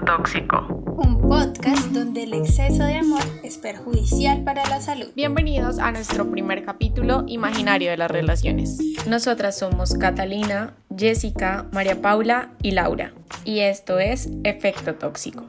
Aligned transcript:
Tóxico. 0.00 0.66
Un 0.96 1.20
podcast 1.20 1.86
donde 1.88 2.24
el 2.24 2.34
exceso 2.34 2.84
de 2.84 2.96
amor 2.96 3.22
es 3.42 3.58
perjudicial 3.58 4.42
para 4.42 4.68
la 4.68 4.80
salud. 4.80 5.08
Bienvenidos 5.14 5.78
a 5.78 5.92
nuestro 5.92 6.30
primer 6.30 6.64
capítulo 6.64 7.24
imaginario 7.26 7.90
de 7.90 7.96
las 7.96 8.10
relaciones. 8.10 8.78
Nosotras 9.06 9.58
somos 9.58 9.94
Catalina, 9.94 10.74
Jessica, 10.96 11.66
María 11.72 12.00
Paula 12.00 12.50
y 12.62 12.72
Laura. 12.72 13.12
Y 13.44 13.60
esto 13.60 13.98
es 13.98 14.30
Efecto 14.42 14.94
Tóxico. 14.94 15.44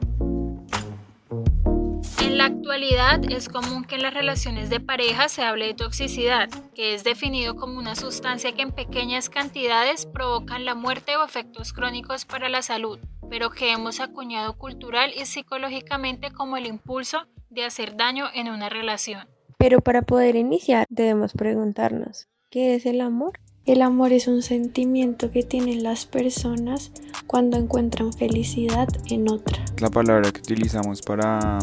En 2.20 2.38
la 2.38 2.46
actualidad 2.46 3.20
es 3.30 3.48
común 3.48 3.84
que 3.84 3.96
en 3.96 4.02
las 4.02 4.14
relaciones 4.14 4.70
de 4.70 4.80
pareja 4.80 5.28
se 5.28 5.42
hable 5.42 5.66
de 5.66 5.74
toxicidad, 5.74 6.48
que 6.74 6.94
es 6.94 7.02
definido 7.02 7.56
como 7.56 7.78
una 7.78 7.96
sustancia 7.96 8.52
que 8.52 8.62
en 8.62 8.72
pequeñas 8.72 9.30
cantidades 9.30 10.06
provocan 10.06 10.64
la 10.64 10.74
muerte 10.74 11.16
o 11.16 11.24
efectos 11.24 11.72
crónicos 11.72 12.24
para 12.24 12.48
la 12.48 12.62
salud, 12.62 12.98
pero 13.28 13.50
que 13.50 13.72
hemos 13.72 14.00
acuñado 14.00 14.56
cultural 14.56 15.10
y 15.16 15.26
psicológicamente 15.26 16.32
como 16.32 16.56
el 16.56 16.66
impulso 16.66 17.26
de 17.50 17.64
hacer 17.64 17.96
daño 17.96 18.26
en 18.34 18.48
una 18.48 18.68
relación. 18.68 19.28
Pero 19.58 19.80
para 19.80 20.02
poder 20.02 20.36
iniciar 20.36 20.86
debemos 20.90 21.32
preguntarnos, 21.32 22.28
¿qué 22.50 22.74
es 22.74 22.86
el 22.86 23.00
amor? 23.00 23.40
El 23.64 23.82
amor 23.82 24.12
es 24.12 24.28
un 24.28 24.42
sentimiento 24.42 25.32
que 25.32 25.42
tienen 25.42 25.82
las 25.82 26.06
personas 26.06 26.92
cuando 27.26 27.56
encuentran 27.56 28.12
felicidad 28.12 28.88
en 29.10 29.28
otra. 29.28 29.64
La 29.78 29.90
palabra 29.90 30.30
que 30.30 30.38
utilizamos 30.38 31.02
para 31.02 31.58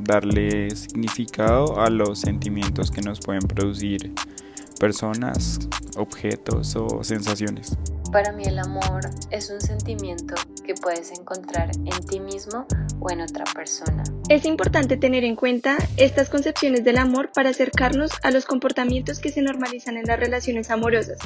darle 0.00 0.70
significado 0.70 1.80
a 1.80 1.88
los 1.88 2.20
sentimientos 2.20 2.90
que 2.90 3.00
nos 3.00 3.20
pueden 3.20 3.42
producir 3.42 4.12
personas, 4.78 5.60
objetos 5.96 6.76
o 6.76 7.02
sensaciones. 7.04 7.76
Para 8.12 8.32
mí 8.32 8.42
el 8.44 8.58
amor 8.58 9.02
es 9.30 9.50
un 9.50 9.60
sentimiento 9.60 10.34
que 10.64 10.74
puedes 10.74 11.12
encontrar 11.12 11.70
en 11.76 12.06
ti 12.06 12.18
mismo 12.18 12.66
o 12.98 13.08
en 13.08 13.20
otra 13.20 13.44
persona. 13.54 14.02
Es 14.28 14.44
importante 14.46 14.96
tener 14.96 15.22
en 15.22 15.36
cuenta 15.36 15.76
estas 15.96 16.28
concepciones 16.28 16.82
del 16.82 16.98
amor 16.98 17.30
para 17.32 17.50
acercarnos 17.50 18.10
a 18.24 18.32
los 18.32 18.46
comportamientos 18.46 19.20
que 19.20 19.30
se 19.30 19.42
normalizan 19.42 19.96
en 19.96 20.06
las 20.06 20.18
relaciones 20.18 20.70
amorosas 20.70 21.18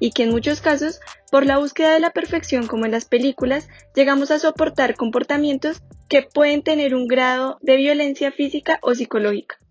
y 0.00 0.10
que 0.10 0.24
en 0.24 0.30
muchos 0.30 0.60
casos, 0.60 1.00
por 1.30 1.46
la 1.46 1.58
búsqueda 1.58 1.92
de 1.92 2.00
la 2.00 2.10
perfección 2.10 2.66
como 2.66 2.86
en 2.86 2.90
las 2.90 3.04
películas, 3.04 3.68
llegamos 3.94 4.32
a 4.32 4.40
soportar 4.40 4.96
comportamientos 4.96 5.80
que 6.08 6.22
pueden 6.22 6.62
tener 6.62 6.96
un 6.96 7.06
grado 7.06 7.58
de 7.62 7.76
violencia 7.76 8.32
física 8.32 8.80
o 8.82 8.96
psicológica. 8.96 9.61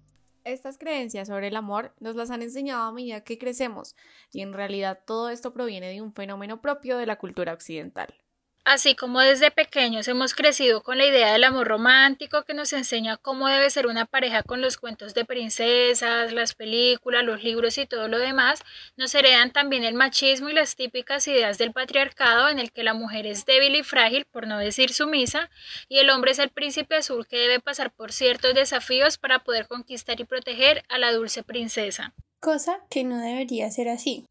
Estas 0.52 0.78
creencias 0.78 1.30
sobre 1.30 1.48
el 1.48 1.56
amor 1.56 1.94
nos 2.02 2.18
las 2.18 2.30
han 2.30 2.42
enseñado 2.42 2.84
a 2.84 2.92
medida 2.92 3.24
que 3.24 3.38
crecemos 3.38 3.96
y 4.34 4.42
en 4.42 4.52
realidad 4.52 5.00
todo 5.06 5.30
esto 5.30 5.54
proviene 5.54 5.88
de 5.88 6.02
un 6.02 6.12
fenómeno 6.12 6.62
propio 6.62 6.98
de 6.98 7.06
la 7.06 7.18
cultura 7.18 7.54
occidental. 7.54 8.14
Así 8.64 8.94
como 8.94 9.22
desde 9.22 9.50
pequeños 9.50 10.08
hemos 10.08 10.36
crecido 10.36 10.84
con 10.84 11.00
la 11.00 11.08
idea 11.08 11.34
del 11.34 11.44
amor 11.46 11.68
romántico 11.68 12.44
que 12.44 12.54
nos 12.54 12.74
enseña 12.74 13.18
cómo 13.18 13.48
debe 13.48 13.72
ser 13.72 13.88
una 13.88 14.06
pareja 14.06 14.44
con 14.44 14.62
los 14.62 14.78
cuentos 14.78 15.16
de 15.16 15.26
princesas, 15.26 16.32
las 16.32 16.54
películas, 16.54 17.24
los 17.24 17.44
libros 17.44 17.80
y 17.80 17.88
todo 17.88 18.08
lo 18.08 18.20
demás, 18.20 18.62
nos 18.98 19.16
heredan 19.16 19.52
también 19.52 19.84
el 19.84 19.96
machismo 19.96 20.48
y 20.48 20.54
las 20.54 20.76
típicas 20.76 21.28
ideas 21.28 21.58
del 21.58 21.74
patriarcado 21.74 22.50
en 22.50 22.60
el 22.60 22.72
que 22.72 22.84
la 22.84 22.94
mujer 22.94 23.26
es 23.26 23.46
débil 23.46 23.76
y 23.76 23.82
frágil, 23.82 24.26
por 24.26 24.46
no 24.46 24.60
decir 24.60 24.94
sumisa, 24.94 25.50
y 25.90 25.98
el 25.98 26.12
hombre 26.12 26.32
es 26.32 26.40
el 26.40 26.50
príncipe 26.50 26.98
azul 26.98 27.26
que 27.26 27.40
debe 27.40 27.60
pasar 27.60 27.92
por 27.92 28.12
ciertos 28.12 28.54
desafíos 28.54 29.18
para 29.18 29.40
poder 29.40 29.68
conquistar 29.68 30.20
y 30.22 30.26
proteger 30.26 30.84
a 30.88 31.00
la 31.00 31.12
dulce 31.12 31.42
princesa. 31.42 32.14
Cosa 32.40 32.80
que 32.92 33.04
no 33.04 33.20
debería 33.20 33.72
ser 33.72 33.90
así. 33.90 34.28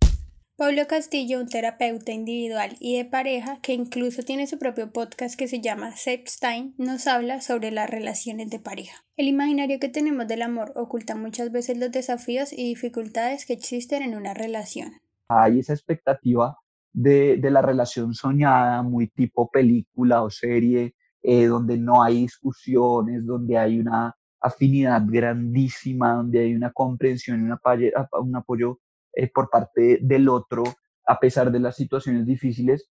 Pablo 0.60 0.82
Castillo, 0.86 1.40
un 1.40 1.48
terapeuta 1.48 2.12
individual 2.12 2.76
y 2.80 2.98
de 2.98 3.06
pareja 3.06 3.62
que 3.62 3.72
incluso 3.72 4.24
tiene 4.24 4.46
su 4.46 4.58
propio 4.58 4.92
podcast 4.92 5.34
que 5.34 5.48
se 5.48 5.62
llama 5.62 5.96
Sepstein, 5.96 6.74
nos 6.76 7.06
habla 7.06 7.40
sobre 7.40 7.70
las 7.70 7.88
relaciones 7.88 8.50
de 8.50 8.58
pareja. 8.58 9.02
El 9.16 9.28
imaginario 9.28 9.80
que 9.80 9.88
tenemos 9.88 10.28
del 10.28 10.42
amor 10.42 10.74
oculta 10.76 11.16
muchas 11.16 11.50
veces 11.50 11.78
los 11.78 11.90
desafíos 11.90 12.52
y 12.52 12.68
dificultades 12.68 13.46
que 13.46 13.54
existen 13.54 14.02
en 14.02 14.14
una 14.14 14.34
relación. 14.34 14.92
Hay 15.28 15.60
esa 15.60 15.72
expectativa 15.72 16.58
de, 16.92 17.38
de 17.38 17.50
la 17.50 17.62
relación 17.62 18.12
soñada, 18.12 18.82
muy 18.82 19.08
tipo 19.08 19.50
película 19.50 20.22
o 20.22 20.28
serie, 20.28 20.94
eh, 21.22 21.46
donde 21.46 21.78
no 21.78 22.02
hay 22.02 22.20
discusiones, 22.20 23.24
donde 23.24 23.56
hay 23.56 23.80
una 23.80 24.14
afinidad 24.38 25.00
grandísima, 25.06 26.16
donde 26.16 26.40
hay 26.40 26.54
una 26.54 26.70
comprensión 26.70 27.40
un 27.44 28.36
apoyo 28.36 28.78
eh, 29.12 29.30
por 29.32 29.50
parte 29.50 29.98
del 30.02 30.28
otro 30.28 30.64
a 31.06 31.18
pesar 31.18 31.50
de 31.50 31.60
las 31.60 31.76
situaciones 31.76 32.26
difíciles. 32.26 32.88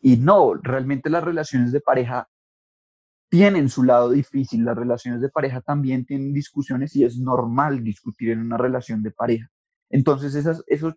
Y 0.00 0.16
no, 0.16 0.54
realmente 0.54 1.10
las 1.10 1.24
relaciones 1.24 1.72
de 1.72 1.80
pareja 1.80 2.28
tienen 3.28 3.68
su 3.68 3.82
lado 3.82 4.10
difícil, 4.10 4.64
las 4.64 4.76
relaciones 4.76 5.20
de 5.20 5.28
pareja 5.28 5.60
también 5.60 6.06
tienen 6.06 6.32
discusiones 6.32 6.96
y 6.96 7.04
es 7.04 7.18
normal 7.18 7.84
discutir 7.84 8.30
en 8.30 8.40
una 8.40 8.56
relación 8.56 9.02
de 9.02 9.10
pareja. 9.10 9.48
Entonces 9.90 10.34
esas, 10.34 10.62
esos, 10.66 10.94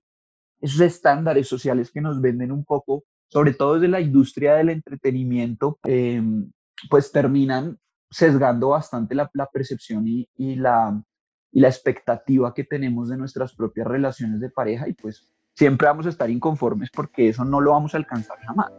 esos 0.62 0.80
estándares 0.82 1.48
sociales 1.48 1.92
que 1.92 2.02
nos 2.02 2.22
venden 2.22 2.52
un 2.52 2.64
poco, 2.64 3.04
sobre 3.28 3.54
todo 3.54 3.76
desde 3.76 3.90
la 3.90 4.02
industria 4.02 4.56
del 4.56 4.70
entretenimiento, 4.70 5.80
em, 5.84 6.52
pues 6.90 7.12
terminan 7.12 7.78
sesgando 8.10 8.70
bastante 8.70 9.16
la, 9.16 9.30
percepción 9.52 10.06
y, 10.08 10.28
la, 10.56 11.02
y 11.52 11.62
la 11.62 11.68
expectativa 11.68 12.54
que 12.54 12.64
tenemos 12.64 13.10
de 13.10 13.18
nuestras 13.18 13.54
propias 13.54 13.88
relaciones 13.88 14.40
de 14.40 14.50
pareja 14.50 14.88
y 14.88 14.94
pues 14.94 15.32
siempre 15.54 15.88
vamos 15.88 16.06
a 16.06 16.10
estar 16.10 16.30
inconformes 16.30 16.90
porque 16.94 17.30
eso 17.30 17.44
no 17.44 17.60
lo 17.62 17.72
vamos 17.72 17.94
a 17.94 17.98
alcanzar 17.98 18.38
jamás. 18.40 18.72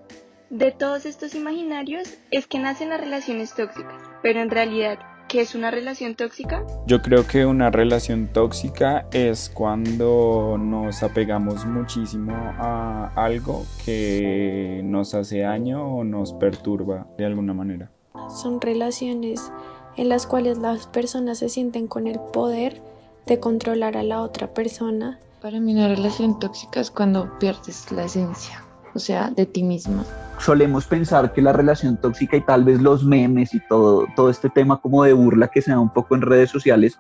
De 0.51 0.71
todos 0.71 1.07
estos 1.07 1.35
imaginarios 1.35 2.19
es 2.31 2.47
que 2.47 2.59
nacen 2.59 2.91
las 2.91 3.01
relaciones 3.01 3.55
tóxicas, 3.55 4.03
pero 4.23 4.41
en 4.41 4.51
realidad, 4.51 4.99
¿qué 5.29 5.41
es 5.41 5.55
una 5.55 5.71
relación 5.71 6.15
tóxica? 6.15 6.63
Yo 6.87 7.01
creo 7.01 7.27
que 7.27 7.47
una 7.47 7.71
relación 7.71 8.29
tóxica 8.35 9.07
es 9.13 9.49
cuando 9.49 10.59
nos 10.59 11.03
apegamos 11.03 11.65
muchísimo 11.65 12.33
a 12.35 13.13
algo 13.17 13.65
que 13.85 14.83
nos 14.85 15.15
hace 15.15 15.41
daño 15.41 15.83
o 15.85 16.05
nos 16.05 16.35
perturba 16.35 17.07
de 17.17 17.25
alguna 17.25 17.55
manera. 17.55 17.91
Son 18.29 18.61
relaciones 18.61 19.51
en 19.97 20.09
las 20.09 20.27
cuales 20.27 20.59
las 20.59 20.87
personas 20.87 21.39
se 21.39 21.49
sienten 21.49 21.87
con 21.87 22.07
el 22.07 22.19
poder 22.19 22.81
de 23.27 23.41
controlar 23.41 23.97
a 23.97 24.03
la 24.03 24.23
otra 24.23 24.53
persona. 24.53 25.19
Para 25.41 25.61
mí 25.61 25.75
una 25.75 25.89
relación 25.89 26.39
tóxica 26.39 26.81
es 26.81 26.91
cuando 26.91 27.39
pierdes 27.39 27.91
la 27.93 28.05
esencia, 28.05 28.65
o 28.95 28.99
sea, 28.99 29.31
de 29.31 29.47
ti 29.47 29.63
misma. 29.63 30.05
Solemos 30.39 30.87
pensar 30.87 31.33
que 31.33 31.43
la 31.43 31.53
relación 31.53 31.97
tóxica 32.01 32.37
y 32.37 32.41
tal 32.41 32.65
vez 32.65 32.81
los 32.81 33.05
memes 33.05 33.55
y 33.55 33.61
todo, 33.69 34.07
todo 34.17 34.31
este 34.31 34.49
tema 34.51 34.81
como 34.81 35.05
de 35.05 35.13
burla 35.13 35.49
que 35.49 35.63
se 35.63 35.71
da 35.71 35.79
un 35.79 35.93
poco 35.93 36.15
en 36.15 36.23
redes 36.23 36.51
sociales 36.51 36.99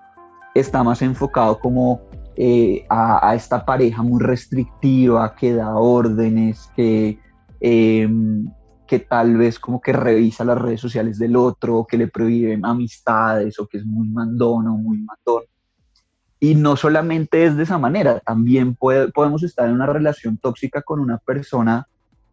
está 0.55 0.83
más 0.83 1.03
enfocado 1.03 1.59
como 1.59 2.01
eh, 2.37 2.85
a, 2.89 3.29
a, 3.29 3.35
esta 3.35 3.65
pareja 3.65 4.03
muy 4.03 4.23
restrictiva 4.23 5.35
que 5.35 5.55
da 5.55 5.77
órdenes, 5.77 6.71
que... 6.77 7.19
Eh, 7.61 8.09
que 8.93 8.99
tal 8.99 9.39
vez 9.39 9.59
como 9.59 9.81
que 9.81 9.95
revisa 9.95 10.45
las 10.45 10.59
redes 10.59 10.79
sociales 10.79 11.19
del 11.19 11.35
otro, 11.35 11.79
o 11.79 11.87
que 11.87 11.97
le 11.97 12.09
prohíben 12.09 12.63
amistades, 12.63 13.59
o 13.59 13.67
que 13.67 13.79
es 13.79 13.87
muy 13.87 14.07
mandón 14.07 14.69
o 14.69 14.77
muy 14.77 14.99
mandón. 14.99 15.45
Y 16.39 16.55
no 16.57 16.77
solamente 16.77 17.47
es 17.47 17.57
de 17.57 17.63
esa 17.63 17.79
manera, 17.79 18.21
también 18.21 18.75
puede, 18.75 19.11
podemos 19.11 19.43
estar 19.45 19.67
en 19.67 19.77
una 19.77 19.87
relación 19.87 20.37
tóxica 20.37 20.83
con 20.83 21.01
una 21.01 21.17
persona 21.17 21.89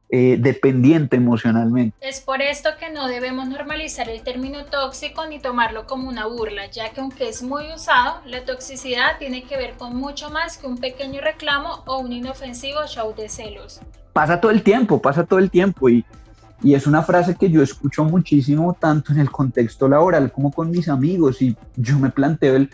eh, 0.10 0.36
dependiente 0.38 1.16
emocionalmente. 1.16 1.96
Es 2.02 2.20
por 2.20 2.42
esto 2.42 2.72
que 2.78 2.90
no 2.90 3.08
debemos 3.08 3.48
normalizar 3.48 4.10
el 4.10 4.22
término 4.22 4.66
tóxico 4.66 5.26
ni 5.28 5.40
tomarlo 5.40 5.86
como 5.88 6.10
una 6.10 6.26
burla, 6.26 6.66
ya 6.66 6.90
que 6.90 7.00
aunque 7.00 7.30
es 7.30 7.42
muy 7.42 7.72
usado, 7.74 8.20
la 8.26 8.44
toxicidad 8.44 9.18
tiene 9.18 9.44
que 9.44 9.56
ver 9.56 9.76
con 9.78 9.96
mucho 9.96 10.30
más 10.30 10.58
que 10.58 10.68
un 10.68 10.78
pequeño 10.78 11.22
reclamo 11.22 11.86
o 11.86 12.00
un 12.00 12.12
inofensivo 12.12 12.86
show 12.86 13.16
de 13.16 13.30
celos. 13.30 13.80
Pasa 14.12 14.42
todo 14.42 14.52
el 14.52 14.62
tiempo, 14.62 15.02
pasa 15.02 15.24
todo 15.24 15.40
el 15.40 15.50
tiempo 15.50 15.88
y, 15.88 16.04
y 16.62 16.74
es 16.74 16.88
una 16.88 17.04
frase 17.04 17.36
que 17.36 17.50
yo 17.50 17.62
escucho 17.62 18.04
muchísimo, 18.04 18.76
tanto 18.80 19.14
en 19.14 19.20
el 19.20 19.32
contexto 19.32 19.88
laboral 19.88 20.32
como 20.32 20.52
con 20.52 20.70
mis 20.70 20.90
amigos. 20.90 21.42
Y 21.42 21.56
yo 21.78 21.98
me 21.98 22.10
planteo 22.10 22.56
el 22.56 22.70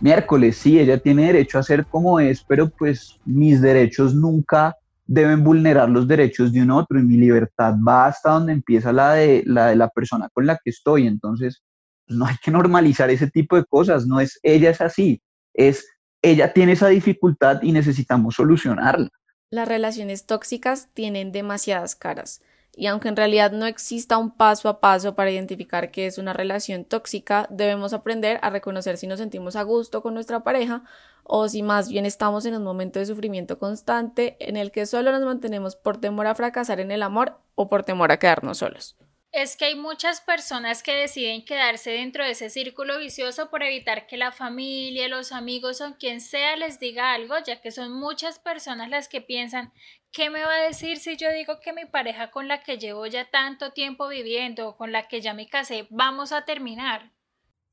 miércoles, 0.00 0.56
sí, 0.56 0.78
ella 0.78 0.98
tiene 0.98 1.26
derecho 1.26 1.58
a 1.58 1.62
ser 1.62 1.86
como 1.86 2.20
es, 2.20 2.44
pero 2.44 2.68
pues 2.68 3.18
mis 3.24 3.60
derechos 3.60 4.14
nunca 4.14 4.76
deben 5.06 5.42
vulnerar 5.42 5.88
los 5.88 6.06
derechos 6.06 6.52
de 6.52 6.62
un 6.62 6.70
otro 6.70 6.98
y 6.98 7.02
mi 7.02 7.16
libertad 7.16 7.74
va 7.86 8.06
hasta 8.06 8.30
donde 8.30 8.52
empieza 8.52 8.92
la 8.92 9.14
de 9.14 9.42
la, 9.46 9.68
de 9.68 9.76
la 9.76 9.88
persona 9.88 10.28
con 10.32 10.46
la 10.46 10.58
que 10.62 10.70
estoy. 10.70 11.06
Entonces, 11.06 11.62
pues 12.06 12.18
no 12.18 12.26
hay 12.26 12.36
que 12.42 12.50
normalizar 12.52 13.10
ese 13.10 13.28
tipo 13.28 13.56
de 13.56 13.64
cosas. 13.64 14.06
No 14.06 14.20
es 14.20 14.38
ella 14.42 14.70
es 14.70 14.80
así, 14.80 15.20
es 15.52 15.84
ella 16.22 16.52
tiene 16.52 16.72
esa 16.72 16.88
dificultad 16.88 17.62
y 17.62 17.72
necesitamos 17.72 18.36
solucionarla. 18.36 19.08
Las 19.50 19.68
relaciones 19.68 20.26
tóxicas 20.26 20.88
tienen 20.92 21.32
demasiadas 21.32 21.94
caras 21.96 22.40
y 22.76 22.86
aunque 22.86 23.08
en 23.08 23.16
realidad 23.16 23.52
no 23.52 23.64
exista 23.64 24.18
un 24.18 24.30
paso 24.30 24.68
a 24.68 24.80
paso 24.80 25.14
para 25.14 25.30
identificar 25.30 25.90
qué 25.90 26.06
es 26.06 26.18
una 26.18 26.34
relación 26.34 26.84
tóxica, 26.84 27.46
debemos 27.50 27.94
aprender 27.94 28.38
a 28.42 28.50
reconocer 28.50 28.98
si 28.98 29.06
nos 29.06 29.18
sentimos 29.18 29.56
a 29.56 29.62
gusto 29.62 30.02
con 30.02 30.12
nuestra 30.12 30.44
pareja 30.44 30.84
o 31.24 31.48
si 31.48 31.62
más 31.62 31.88
bien 31.88 32.04
estamos 32.04 32.44
en 32.44 32.54
un 32.54 32.62
momento 32.62 32.98
de 32.98 33.06
sufrimiento 33.06 33.58
constante 33.58 34.36
en 34.38 34.58
el 34.58 34.70
que 34.70 34.84
solo 34.84 35.10
nos 35.10 35.24
mantenemos 35.24 35.74
por 35.74 35.96
temor 35.96 36.26
a 36.26 36.34
fracasar 36.34 36.78
en 36.78 36.90
el 36.90 37.02
amor 37.02 37.38
o 37.54 37.68
por 37.70 37.82
temor 37.82 38.12
a 38.12 38.18
quedarnos 38.18 38.58
solos. 38.58 38.94
Es 39.36 39.54
que 39.54 39.66
hay 39.66 39.74
muchas 39.74 40.22
personas 40.22 40.82
que 40.82 40.94
deciden 40.94 41.44
quedarse 41.44 41.90
dentro 41.90 42.24
de 42.24 42.30
ese 42.30 42.48
círculo 42.48 42.98
vicioso 42.98 43.50
por 43.50 43.62
evitar 43.62 44.06
que 44.06 44.16
la 44.16 44.32
familia, 44.32 45.08
los 45.08 45.30
amigos 45.30 45.82
o 45.82 45.98
quien 45.98 46.22
sea 46.22 46.56
les 46.56 46.80
diga 46.80 47.12
algo, 47.12 47.34
ya 47.44 47.60
que 47.60 47.70
son 47.70 47.92
muchas 47.92 48.38
personas 48.38 48.88
las 48.88 49.08
que 49.08 49.20
piensan, 49.20 49.74
¿qué 50.10 50.30
me 50.30 50.42
va 50.42 50.54
a 50.54 50.62
decir 50.62 50.96
si 50.96 51.18
yo 51.18 51.30
digo 51.32 51.60
que 51.60 51.74
mi 51.74 51.84
pareja 51.84 52.30
con 52.30 52.48
la 52.48 52.62
que 52.62 52.78
llevo 52.78 53.06
ya 53.06 53.30
tanto 53.30 53.72
tiempo 53.72 54.08
viviendo 54.08 54.70
o 54.70 54.76
con 54.78 54.90
la 54.90 55.06
que 55.06 55.20
ya 55.20 55.34
me 55.34 55.48
casé, 55.48 55.86
vamos 55.90 56.32
a 56.32 56.46
terminar? 56.46 57.12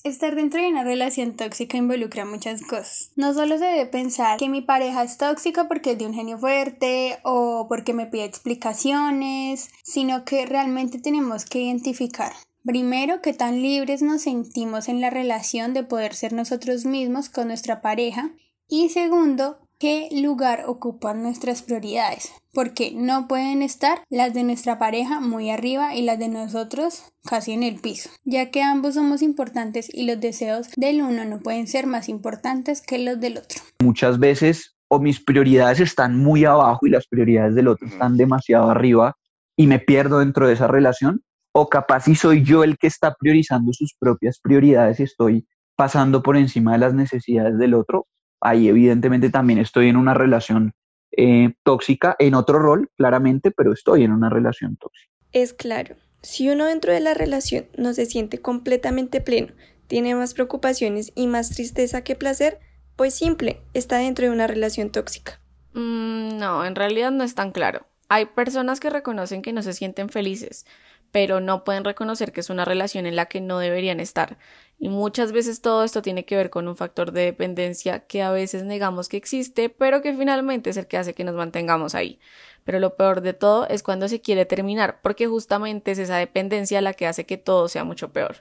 Estar 0.03 0.35
dentro 0.35 0.61
de 0.61 0.67
una 0.67 0.83
relación 0.83 1.35
tóxica 1.35 1.77
involucra 1.77 2.25
muchas 2.25 2.61
cosas. 2.61 3.11
No 3.15 3.33
solo 3.33 3.57
se 3.57 3.65
debe 3.65 3.85
pensar 3.85 4.37
que 4.37 4.49
mi 4.49 4.61
pareja 4.61 5.03
es 5.03 5.17
tóxica 5.17 5.67
porque 5.67 5.91
es 5.91 5.97
de 5.97 6.05
un 6.05 6.13
genio 6.13 6.37
fuerte 6.37 7.19
o 7.23 7.67
porque 7.69 7.93
me 7.93 8.05
pide 8.05 8.25
explicaciones, 8.25 9.69
sino 9.83 10.25
que 10.25 10.45
realmente 10.45 10.99
tenemos 10.99 11.45
que 11.45 11.61
identificar 11.61 12.33
Primero, 12.65 13.21
que 13.21 13.33
tan 13.33 13.61
libres 13.61 14.01
nos 14.01 14.21
sentimos 14.21 14.87
en 14.87 15.01
la 15.01 15.09
relación 15.09 15.73
de 15.73 15.83
poder 15.83 16.15
ser 16.15 16.31
nosotros 16.31 16.85
mismos 16.85 17.27
con 17.27 17.47
nuestra 17.47 17.81
pareja. 17.81 18.31
Y 18.69 18.87
segundo, 18.87 19.62
qué 19.83 20.07
lugar 20.13 20.63
ocupan 20.65 21.23
nuestras 21.23 21.61
prioridades, 21.61 22.31
porque 22.53 22.93
no 22.95 23.27
pueden 23.27 23.61
estar 23.61 23.99
las 24.09 24.33
de 24.33 24.45
nuestra 24.45 24.79
pareja 24.79 25.19
muy 25.19 25.49
arriba 25.49 25.93
y 25.93 26.03
las 26.03 26.17
de 26.19 26.29
nosotros 26.29 27.11
casi 27.25 27.51
en 27.51 27.63
el 27.63 27.81
piso, 27.81 28.09
ya 28.23 28.49
que 28.49 28.61
ambos 28.61 28.93
somos 28.93 29.21
importantes 29.21 29.93
y 29.93 30.05
los 30.05 30.21
deseos 30.21 30.69
del 30.77 31.01
uno 31.01 31.25
no 31.25 31.39
pueden 31.39 31.67
ser 31.67 31.85
más 31.85 32.07
importantes 32.07 32.81
que 32.81 32.97
los 32.97 33.19
del 33.19 33.39
otro. 33.39 33.59
Muchas 33.81 34.19
veces 34.19 34.73
o 34.87 34.99
mis 34.99 35.19
prioridades 35.21 35.81
están 35.81 36.17
muy 36.17 36.45
abajo 36.45 36.87
y 36.87 36.89
las 36.89 37.05
prioridades 37.05 37.53
del 37.53 37.67
otro 37.67 37.85
están 37.85 38.15
demasiado 38.15 38.71
arriba 38.71 39.17
y 39.57 39.67
me 39.67 39.79
pierdo 39.79 40.19
dentro 40.19 40.47
de 40.47 40.53
esa 40.53 40.67
relación, 40.67 41.25
o 41.51 41.67
capaz 41.67 42.05
si 42.05 42.15
soy 42.15 42.41
yo 42.41 42.63
el 42.63 42.77
que 42.77 42.87
está 42.87 43.15
priorizando 43.19 43.73
sus 43.73 43.93
propias 43.99 44.39
prioridades 44.39 45.01
y 45.01 45.03
estoy 45.03 45.45
pasando 45.75 46.23
por 46.23 46.37
encima 46.37 46.71
de 46.71 46.77
las 46.77 46.93
necesidades 46.93 47.57
del 47.57 47.73
otro, 47.73 48.07
ahí 48.43 48.67
evidentemente 48.67 49.29
también 49.29 49.59
estoy 49.59 49.89
en 49.89 49.97
una 49.97 50.13
relación 50.13 50.73
eh, 51.15 51.53
tóxica, 51.63 52.15
en 52.19 52.33
otro 52.33 52.59
rol, 52.59 52.89
claramente, 52.97 53.51
pero 53.51 53.73
estoy 53.73 54.03
en 54.03 54.11
una 54.11 54.29
relación 54.29 54.77
tóxica. 54.77 55.11
Es 55.31 55.53
claro, 55.53 55.95
si 56.21 56.49
uno 56.49 56.65
dentro 56.65 56.93
de 56.93 56.99
la 56.99 57.13
relación 57.13 57.65
no 57.77 57.93
se 57.93 58.05
siente 58.05 58.39
completamente 58.39 59.21
pleno, 59.21 59.53
tiene 59.87 60.15
más 60.15 60.33
preocupaciones 60.33 61.11
y 61.15 61.27
más 61.27 61.49
tristeza 61.49 62.03
que 62.03 62.15
placer, 62.15 62.59
pues 62.95 63.13
simple, 63.13 63.61
está 63.73 63.97
dentro 63.97 64.25
de 64.25 64.31
una 64.31 64.47
relación 64.47 64.89
tóxica. 64.89 65.39
Mm, 65.73 66.37
no, 66.37 66.65
en 66.65 66.75
realidad 66.75 67.11
no 67.11 67.23
es 67.23 67.35
tan 67.35 67.51
claro. 67.51 67.85
Hay 68.09 68.27
personas 68.27 68.79
que 68.79 68.89
reconocen 68.89 69.41
que 69.41 69.53
no 69.53 69.61
se 69.61 69.73
sienten 69.73 70.09
felices, 70.09 70.65
pero 71.13 71.39
no 71.39 71.63
pueden 71.63 71.83
reconocer 71.83 72.31
que 72.31 72.39
es 72.39 72.49
una 72.49 72.65
relación 72.65 73.05
en 73.05 73.15
la 73.15 73.27
que 73.27 73.39
no 73.39 73.59
deberían 73.59 73.99
estar. 73.99 74.39
Y 74.79 74.89
muchas 74.89 75.31
veces 75.31 75.61
todo 75.61 75.83
esto 75.83 76.01
tiene 76.01 76.25
que 76.25 76.35
ver 76.35 76.49
con 76.49 76.67
un 76.67 76.75
factor 76.75 77.11
de 77.11 77.21
dependencia 77.21 77.99
que 78.07 78.23
a 78.23 78.31
veces 78.31 78.63
negamos 78.63 79.09
que 79.09 79.17
existe, 79.17 79.69
pero 79.69 80.01
que 80.01 80.17
finalmente 80.17 80.71
es 80.71 80.77
el 80.77 80.87
que 80.87 80.97
hace 80.97 81.13
que 81.13 81.23
nos 81.23 81.35
mantengamos 81.35 81.93
ahí. 81.93 82.19
Pero 82.63 82.79
lo 82.79 82.95
peor 82.95 83.21
de 83.21 83.33
todo 83.33 83.67
es 83.67 83.83
cuando 83.83 84.07
se 84.07 84.21
quiere 84.21 84.45
terminar, 84.45 85.01
porque 85.03 85.27
justamente 85.27 85.91
es 85.91 85.99
esa 85.99 86.17
dependencia 86.17 86.81
la 86.81 86.93
que 86.93 87.05
hace 87.05 87.27
que 87.27 87.37
todo 87.37 87.67
sea 87.67 87.83
mucho 87.83 88.11
peor. 88.11 88.37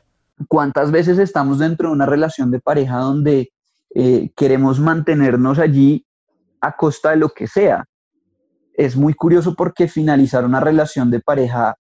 ¿Cuántas 0.48 0.90
veces 0.90 1.18
estamos 1.18 1.58
dentro 1.58 1.90
de 1.90 1.94
una 1.94 2.06
relación 2.06 2.50
de 2.50 2.58
pareja 2.58 2.96
donde 3.00 3.52
eh, 3.94 4.30
queremos 4.34 4.80
mantenernos 4.80 5.58
allí 5.58 6.06
a 6.62 6.74
costa 6.74 7.10
de 7.10 7.16
lo 7.16 7.28
que 7.28 7.46
sea? 7.46 7.84
Es 8.72 8.96
muy 8.96 9.12
curioso 9.12 9.54
porque 9.54 9.88
finalizar 9.88 10.46
una 10.46 10.58
relación 10.58 11.10
de 11.10 11.20
pareja 11.20 11.76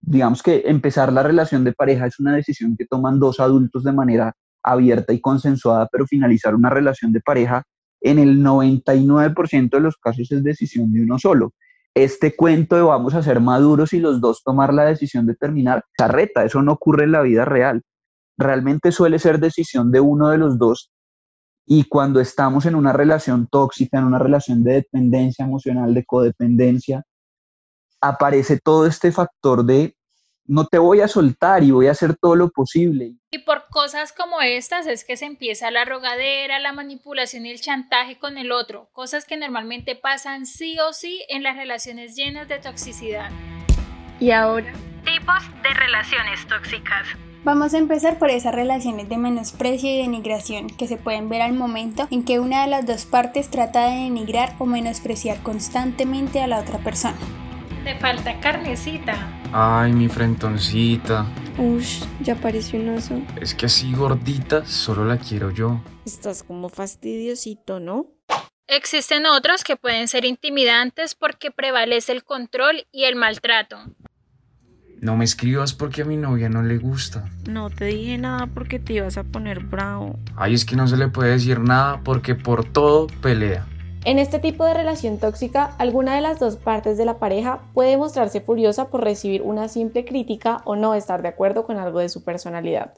digamos 0.00 0.42
que 0.42 0.62
empezar 0.66 1.12
la 1.12 1.22
relación 1.22 1.64
de 1.64 1.72
pareja 1.72 2.06
es 2.06 2.18
una 2.20 2.34
decisión 2.34 2.76
que 2.76 2.86
toman 2.86 3.18
dos 3.18 3.40
adultos 3.40 3.84
de 3.84 3.92
manera 3.92 4.34
abierta 4.62 5.12
y 5.12 5.20
consensuada, 5.20 5.88
pero 5.90 6.06
finalizar 6.06 6.54
una 6.54 6.70
relación 6.70 7.12
de 7.12 7.20
pareja 7.20 7.64
en 8.00 8.18
el 8.18 8.42
99% 8.42 9.70
de 9.70 9.80
los 9.80 9.96
casos 9.96 10.30
es 10.30 10.42
decisión 10.42 10.92
de 10.92 11.02
uno 11.02 11.18
solo. 11.18 11.52
Este 11.94 12.34
cuento 12.34 12.76
de 12.76 12.82
vamos 12.82 13.14
a 13.14 13.22
ser 13.22 13.40
maduros 13.40 13.92
y 13.92 14.00
los 14.00 14.20
dos 14.20 14.42
tomar 14.42 14.74
la 14.74 14.84
decisión 14.84 15.26
de 15.26 15.34
terminar, 15.34 15.84
carreta, 15.96 16.44
eso 16.44 16.60
no 16.62 16.72
ocurre 16.72 17.04
en 17.04 17.12
la 17.12 17.22
vida 17.22 17.44
real. 17.44 17.82
Realmente 18.36 18.90
suele 18.90 19.18
ser 19.18 19.38
decisión 19.38 19.92
de 19.92 20.00
uno 20.00 20.30
de 20.30 20.38
los 20.38 20.58
dos 20.58 20.90
y 21.66 21.84
cuando 21.84 22.20
estamos 22.20 22.66
en 22.66 22.74
una 22.74 22.92
relación 22.92 23.46
tóxica, 23.46 23.98
en 23.98 24.04
una 24.04 24.18
relación 24.18 24.62
de 24.64 24.74
dependencia 24.74 25.44
emocional, 25.44 25.94
de 25.94 26.04
codependencia, 26.04 27.04
aparece 28.08 28.58
todo 28.58 28.86
este 28.86 29.12
factor 29.12 29.64
de 29.64 29.96
no 30.46 30.66
te 30.66 30.78
voy 30.78 31.00
a 31.00 31.08
soltar 31.08 31.62
y 31.62 31.70
voy 31.70 31.86
a 31.86 31.92
hacer 31.92 32.16
todo 32.16 32.36
lo 32.36 32.50
posible. 32.50 33.14
Y 33.30 33.38
por 33.38 33.66
cosas 33.70 34.12
como 34.12 34.42
estas 34.42 34.86
es 34.86 35.04
que 35.04 35.16
se 35.16 35.24
empieza 35.24 35.70
la 35.70 35.84
rogadera, 35.84 36.58
la 36.58 36.72
manipulación 36.72 37.46
y 37.46 37.50
el 37.50 37.60
chantaje 37.60 38.18
con 38.18 38.36
el 38.36 38.52
otro, 38.52 38.88
cosas 38.92 39.24
que 39.24 39.36
normalmente 39.36 39.96
pasan 39.96 40.44
sí 40.44 40.78
o 40.80 40.92
sí 40.92 41.24
en 41.28 41.42
las 41.42 41.56
relaciones 41.56 42.14
llenas 42.14 42.46
de 42.48 42.58
toxicidad. 42.58 43.30
Y 44.20 44.32
ahora, 44.32 44.72
tipos 45.04 45.42
de 45.62 45.70
relaciones 45.70 46.46
tóxicas. 46.46 47.08
Vamos 47.42 47.74
a 47.74 47.78
empezar 47.78 48.18
por 48.18 48.30
esas 48.30 48.54
relaciones 48.54 49.08
de 49.08 49.18
menosprecio 49.18 49.90
y 49.90 49.98
denigración 49.98 50.68
que 50.68 50.86
se 50.86 50.96
pueden 50.96 51.28
ver 51.28 51.42
al 51.42 51.52
momento 51.52 52.08
en 52.10 52.24
que 52.24 52.38
una 52.40 52.62
de 52.62 52.70
las 52.70 52.86
dos 52.86 53.04
partes 53.04 53.50
trata 53.50 53.90
de 53.90 54.04
denigrar 54.04 54.54
o 54.58 54.64
menospreciar 54.64 55.42
constantemente 55.42 56.40
a 56.40 56.46
la 56.46 56.58
otra 56.58 56.78
persona. 56.78 57.18
Te 57.84 57.94
falta 57.96 58.40
carnecita. 58.40 59.14
Ay, 59.52 59.92
mi 59.92 60.08
frentoncita. 60.08 61.26
Ush, 61.58 62.04
ya 62.22 62.34
pareció 62.34 62.80
un 62.80 62.88
oso. 62.88 63.20
Es 63.38 63.54
que 63.54 63.66
así 63.66 63.92
gordita 63.92 64.64
solo 64.64 65.04
la 65.04 65.18
quiero 65.18 65.50
yo. 65.50 65.82
Estás 66.06 66.42
como 66.42 66.70
fastidiosito, 66.70 67.80
¿no? 67.80 68.06
Existen 68.66 69.26
otros 69.26 69.64
que 69.64 69.76
pueden 69.76 70.08
ser 70.08 70.24
intimidantes 70.24 71.14
porque 71.14 71.50
prevalece 71.50 72.12
el 72.12 72.24
control 72.24 72.86
y 72.90 73.04
el 73.04 73.16
maltrato. 73.16 73.76
No 75.02 75.18
me 75.18 75.26
escribas 75.26 75.74
porque 75.74 76.00
a 76.00 76.04
mi 76.06 76.16
novia 76.16 76.48
no 76.48 76.62
le 76.62 76.78
gusta. 76.78 77.26
No 77.46 77.68
te 77.68 77.84
dije 77.84 78.16
nada 78.16 78.46
porque 78.46 78.78
te 78.78 78.94
ibas 78.94 79.18
a 79.18 79.24
poner 79.24 79.60
bravo. 79.60 80.18
Ay, 80.36 80.54
es 80.54 80.64
que 80.64 80.76
no 80.76 80.88
se 80.88 80.96
le 80.96 81.08
puede 81.08 81.32
decir 81.32 81.60
nada 81.60 82.00
porque 82.02 82.34
por 82.34 82.64
todo 82.64 83.08
pelea. 83.20 83.66
En 84.06 84.18
este 84.18 84.38
tipo 84.38 84.66
de 84.66 84.74
relación 84.74 85.18
tóxica, 85.18 85.74
alguna 85.78 86.14
de 86.14 86.20
las 86.20 86.38
dos 86.38 86.56
partes 86.56 86.98
de 86.98 87.06
la 87.06 87.18
pareja 87.18 87.62
puede 87.72 87.96
mostrarse 87.96 88.42
furiosa 88.42 88.90
por 88.90 89.02
recibir 89.02 89.40
una 89.40 89.68
simple 89.68 90.04
crítica 90.04 90.60
o 90.66 90.76
no 90.76 90.94
estar 90.94 91.22
de 91.22 91.28
acuerdo 91.28 91.64
con 91.64 91.78
algo 91.78 92.00
de 92.00 92.10
su 92.10 92.22
personalidad. 92.22 92.92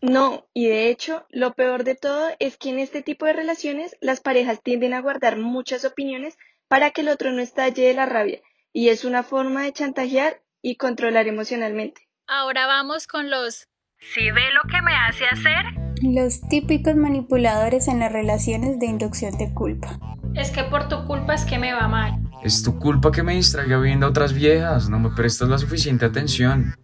No, 0.00 0.46
y 0.54 0.68
de 0.68 0.88
hecho, 0.88 1.26
lo 1.30 1.54
peor 1.54 1.82
de 1.82 1.96
todo 1.96 2.28
es 2.38 2.56
que 2.58 2.70
en 2.70 2.78
este 2.78 3.02
tipo 3.02 3.26
de 3.26 3.32
relaciones 3.32 3.96
las 4.00 4.20
parejas 4.20 4.62
tienden 4.62 4.94
a 4.94 5.00
guardar 5.00 5.36
muchas 5.36 5.84
opiniones 5.84 6.38
para 6.68 6.92
que 6.92 7.00
el 7.00 7.08
otro 7.08 7.32
no 7.32 7.42
estalle 7.42 7.82
de 7.82 7.94
la 7.94 8.06
rabia, 8.06 8.40
y 8.72 8.90
es 8.90 9.04
una 9.04 9.24
forma 9.24 9.64
de 9.64 9.72
chantajear 9.72 10.42
y 10.62 10.76
controlar 10.76 11.26
emocionalmente. 11.26 12.08
Ahora 12.28 12.68
vamos 12.68 13.08
con 13.08 13.30
los 13.30 13.68
si 13.98 14.30
ve 14.30 14.42
lo 14.52 14.62
que 14.70 14.80
me 14.80 14.94
hace 14.94 15.26
hacer. 15.26 15.64
Los 16.02 16.40
típicos 16.48 16.94
manipuladores 16.94 17.88
en 17.88 17.98
las 17.98 18.12
relaciones 18.12 18.78
de 18.78 18.86
inducción 18.86 19.36
de 19.38 19.52
culpa. 19.54 19.98
Es 20.34 20.50
que 20.50 20.64
por 20.64 20.88
tu 20.88 21.04
culpa 21.06 21.34
es 21.34 21.44
que 21.44 21.58
me 21.58 21.72
va 21.74 21.88
mal. 21.88 22.18
Es 22.42 22.62
tu 22.62 22.78
culpa 22.78 23.12
que 23.12 23.22
me 23.22 23.34
distraiga 23.34 23.78
viendo 23.78 24.06
a 24.06 24.08
otras 24.08 24.32
viejas, 24.32 24.88
no 24.88 24.98
me 24.98 25.10
prestas 25.10 25.48
la 25.48 25.58
suficiente 25.58 26.06
atención. 26.06 26.74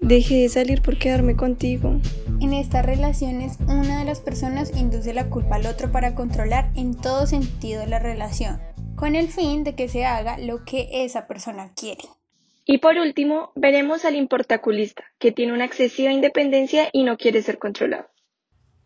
Dejé 0.00 0.42
de 0.42 0.48
salir 0.48 0.82
por 0.82 0.98
quedarme 0.98 1.36
contigo. 1.36 2.00
En 2.40 2.52
estas 2.52 2.84
relaciones, 2.84 3.58
una 3.66 3.98
de 3.98 4.04
las 4.04 4.20
personas 4.20 4.76
induce 4.76 5.14
la 5.14 5.28
culpa 5.28 5.56
al 5.56 5.66
otro 5.66 5.92
para 5.92 6.14
controlar 6.14 6.70
en 6.74 6.94
todo 6.94 7.26
sentido 7.26 7.86
la 7.86 7.98
relación, 7.98 8.60
con 8.94 9.14
el 9.14 9.28
fin 9.28 9.62
de 9.62 9.74
que 9.74 9.88
se 9.88 10.04
haga 10.04 10.38
lo 10.38 10.64
que 10.64 10.88
esa 11.04 11.26
persona 11.26 11.72
quiere. 11.74 12.04
Y 12.64 12.78
por 12.78 12.96
último, 12.96 13.52
veremos 13.54 14.04
al 14.04 14.16
importaculista, 14.16 15.04
que 15.18 15.32
tiene 15.32 15.52
una 15.52 15.66
excesiva 15.66 16.12
independencia 16.12 16.88
y 16.92 17.04
no 17.04 17.16
quiere 17.16 17.42
ser 17.42 17.58
controlado. 17.58 18.06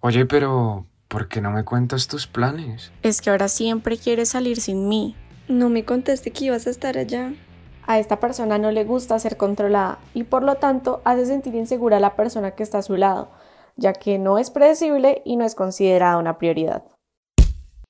Oye, 0.01 0.27
pero 0.27 0.90
¿Por 1.11 1.27
qué 1.27 1.41
no 1.41 1.51
me 1.51 1.65
cuentas 1.65 2.07
tus 2.07 2.29
planes? 2.29 2.93
Es 3.03 3.21
que 3.21 3.31
ahora 3.31 3.49
siempre 3.49 3.99
quieres 3.99 4.29
salir 4.29 4.61
sin 4.61 4.89
mí. 4.89 5.17
No 5.49 5.69
me 5.69 5.85
contaste 5.85 6.31
que 6.31 6.45
ibas 6.45 6.69
a 6.69 6.71
estar 6.71 6.97
allá. 6.97 7.33
A 7.85 7.99
esta 7.99 8.21
persona 8.21 8.59
no 8.59 8.71
le 8.71 8.85
gusta 8.85 9.19
ser 9.19 9.37
controlada 9.37 9.99
y 10.15 10.23
por 10.23 10.45
lo 10.45 10.55
tanto 10.59 11.03
hace 11.05 11.27
sentir 11.27 11.57
insegura 11.57 11.97
a 11.97 12.01
la 12.01 12.15
persona 12.15 12.53
que 12.53 12.63
está 12.63 12.79
a 12.79 12.83
su 12.83 12.97
lado, 12.97 13.33
ya 13.75 13.93
que 13.93 14.21
no 14.21 14.39
es 14.39 14.53
predecible 14.53 15.21
y 15.25 15.35
no 15.35 15.45
es 15.45 15.57
considerada 15.57 16.17
una 16.17 16.39
prioridad. 16.39 16.85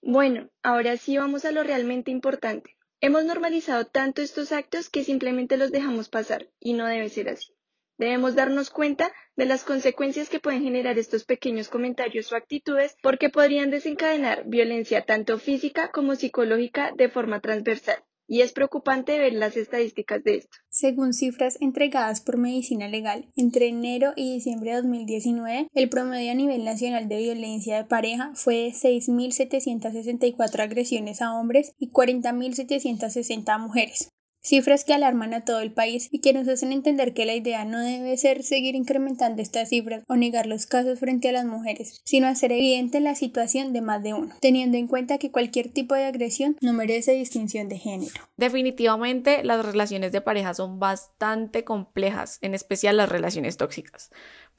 Bueno, 0.00 0.48
ahora 0.62 0.96
sí 0.96 1.18
vamos 1.18 1.44
a 1.44 1.52
lo 1.52 1.62
realmente 1.62 2.10
importante. 2.10 2.74
Hemos 3.02 3.26
normalizado 3.26 3.84
tanto 3.84 4.22
estos 4.22 4.50
actos 4.50 4.88
que 4.88 5.04
simplemente 5.04 5.58
los 5.58 5.72
dejamos 5.72 6.08
pasar 6.08 6.48
y 6.58 6.72
no 6.72 6.86
debe 6.86 7.10
ser 7.10 7.28
así. 7.28 7.52
Debemos 8.00 8.34
darnos 8.34 8.70
cuenta 8.70 9.12
de 9.36 9.44
las 9.44 9.62
consecuencias 9.62 10.30
que 10.30 10.40
pueden 10.40 10.62
generar 10.62 10.98
estos 10.98 11.24
pequeños 11.24 11.68
comentarios 11.68 12.32
o 12.32 12.36
actitudes 12.36 12.96
porque 13.02 13.28
podrían 13.28 13.70
desencadenar 13.70 14.44
violencia 14.46 15.04
tanto 15.04 15.38
física 15.38 15.90
como 15.90 16.14
psicológica 16.14 16.92
de 16.96 17.10
forma 17.10 17.40
transversal 17.40 18.02
y 18.26 18.40
es 18.40 18.52
preocupante 18.52 19.18
ver 19.18 19.34
las 19.34 19.58
estadísticas 19.58 20.24
de 20.24 20.36
esto. 20.36 20.56
Según 20.70 21.12
cifras 21.12 21.58
entregadas 21.60 22.22
por 22.22 22.38
Medicina 22.38 22.88
Legal, 22.88 23.28
entre 23.36 23.68
enero 23.68 24.14
y 24.16 24.32
diciembre 24.32 24.70
de 24.70 24.76
2019, 24.76 25.68
el 25.74 25.88
promedio 25.90 26.30
a 26.30 26.34
nivel 26.34 26.64
nacional 26.64 27.06
de 27.06 27.18
violencia 27.18 27.76
de 27.76 27.84
pareja 27.84 28.30
fue 28.34 28.54
de 28.54 28.70
6.764 28.70 30.60
agresiones 30.60 31.20
a 31.20 31.34
hombres 31.34 31.74
y 31.78 31.90
40.760 31.90 33.48
a 33.50 33.58
mujeres. 33.58 34.10
Cifras 34.42 34.84
que 34.84 34.94
alarman 34.94 35.34
a 35.34 35.44
todo 35.44 35.60
el 35.60 35.70
país 35.70 36.08
y 36.10 36.20
que 36.20 36.32
nos 36.32 36.48
hacen 36.48 36.72
entender 36.72 37.12
que 37.12 37.26
la 37.26 37.34
idea 37.34 37.64
no 37.66 37.78
debe 37.78 38.16
ser 38.16 38.42
seguir 38.42 38.74
incrementando 38.74 39.42
estas 39.42 39.68
cifras 39.68 40.02
o 40.08 40.16
negar 40.16 40.46
los 40.46 40.66
casos 40.66 40.98
frente 40.98 41.28
a 41.28 41.32
las 41.32 41.44
mujeres, 41.44 42.00
sino 42.04 42.26
hacer 42.26 42.52
evidente 42.52 43.00
la 43.00 43.14
situación 43.14 43.74
de 43.74 43.82
más 43.82 44.02
de 44.02 44.14
uno, 44.14 44.34
teniendo 44.40 44.78
en 44.78 44.86
cuenta 44.86 45.18
que 45.18 45.30
cualquier 45.30 45.70
tipo 45.70 45.94
de 45.94 46.04
agresión 46.04 46.56
no 46.62 46.72
merece 46.72 47.12
distinción 47.12 47.68
de 47.68 47.78
género. 47.78 48.12
Definitivamente 48.38 49.44
las 49.44 49.64
relaciones 49.64 50.10
de 50.12 50.22
pareja 50.22 50.54
son 50.54 50.78
bastante 50.78 51.62
complejas, 51.64 52.38
en 52.40 52.54
especial 52.54 52.96
las 52.96 53.10
relaciones 53.10 53.58
tóxicas. 53.58 54.10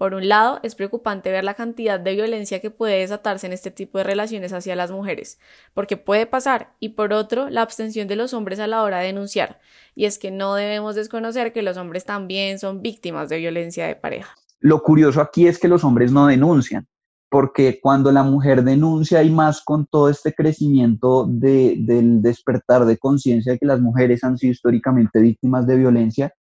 Por 0.02 0.16
un 0.16 0.28
lado, 0.28 0.60
es 0.64 0.74
preocupante 0.74 1.32
ver 1.32 1.44
la 1.44 1.54
cantidad 1.54 2.00
de 2.00 2.16
violencia 2.16 2.60
que 2.60 2.72
puede 2.72 3.02
desatarse 3.02 3.46
en 3.46 3.54
este 3.54 3.70
tipo 3.70 4.00
de 4.00 4.04
relaciones 4.04 4.52
hacia 4.52 4.76
las 4.76 4.90
mujeres, 4.90 5.40
porque 5.76 5.96
puede 5.96 6.26
pasar, 6.26 6.74
y 6.80 6.90
por 6.90 7.14
otro, 7.14 7.52
la 7.52 7.62
abstención 7.62 8.08
de 8.08 8.16
los 8.16 8.34
hombres 8.34 8.60
a 8.60 8.66
la 8.66 8.82
hora 8.82 8.98
de 8.98 9.06
denunciar, 9.06 9.60
y 9.94 10.06
es 10.06 10.18
que 10.18 10.32
no 10.32 10.56
debemos 10.56 10.96
desconocer 10.96 11.54
que 11.54 11.62
los 11.62 11.78
hombres 11.78 12.04
también 12.04 12.58
son 12.58 12.82
víctimas 12.82 13.30
de 13.30 13.38
violencia 13.38 13.86
de 13.86 13.96
pareja. 13.96 14.34
Lo 14.60 14.82
curioso 14.82 15.22
aquí 15.22 15.46
es 15.46 15.60
que 15.60 15.68
los 15.68 15.84
hombres 15.84 16.12
no 16.12 16.26
denuncian, 16.26 16.88
porque 17.30 17.80
cuando 17.80 18.12
la 18.12 18.24
mujer 18.24 18.64
denuncia 18.64 19.22
y 19.22 19.30
más 19.30 19.62
con 19.62 19.86
todo 19.86 20.10
este 20.10 20.34
crecimiento 20.34 21.28
del 21.30 22.24
despertar 22.24 22.86
de 22.86 22.98
conciencia 22.98 23.52
de 23.52 23.60
que 23.60 23.68
las 23.68 23.80
mujeres 23.80 24.24
han 24.24 24.36
sido 24.40 24.54
históricamente 24.54 25.20
víctimas 25.20 25.68
de 25.68 25.76
violencia, 25.76 26.34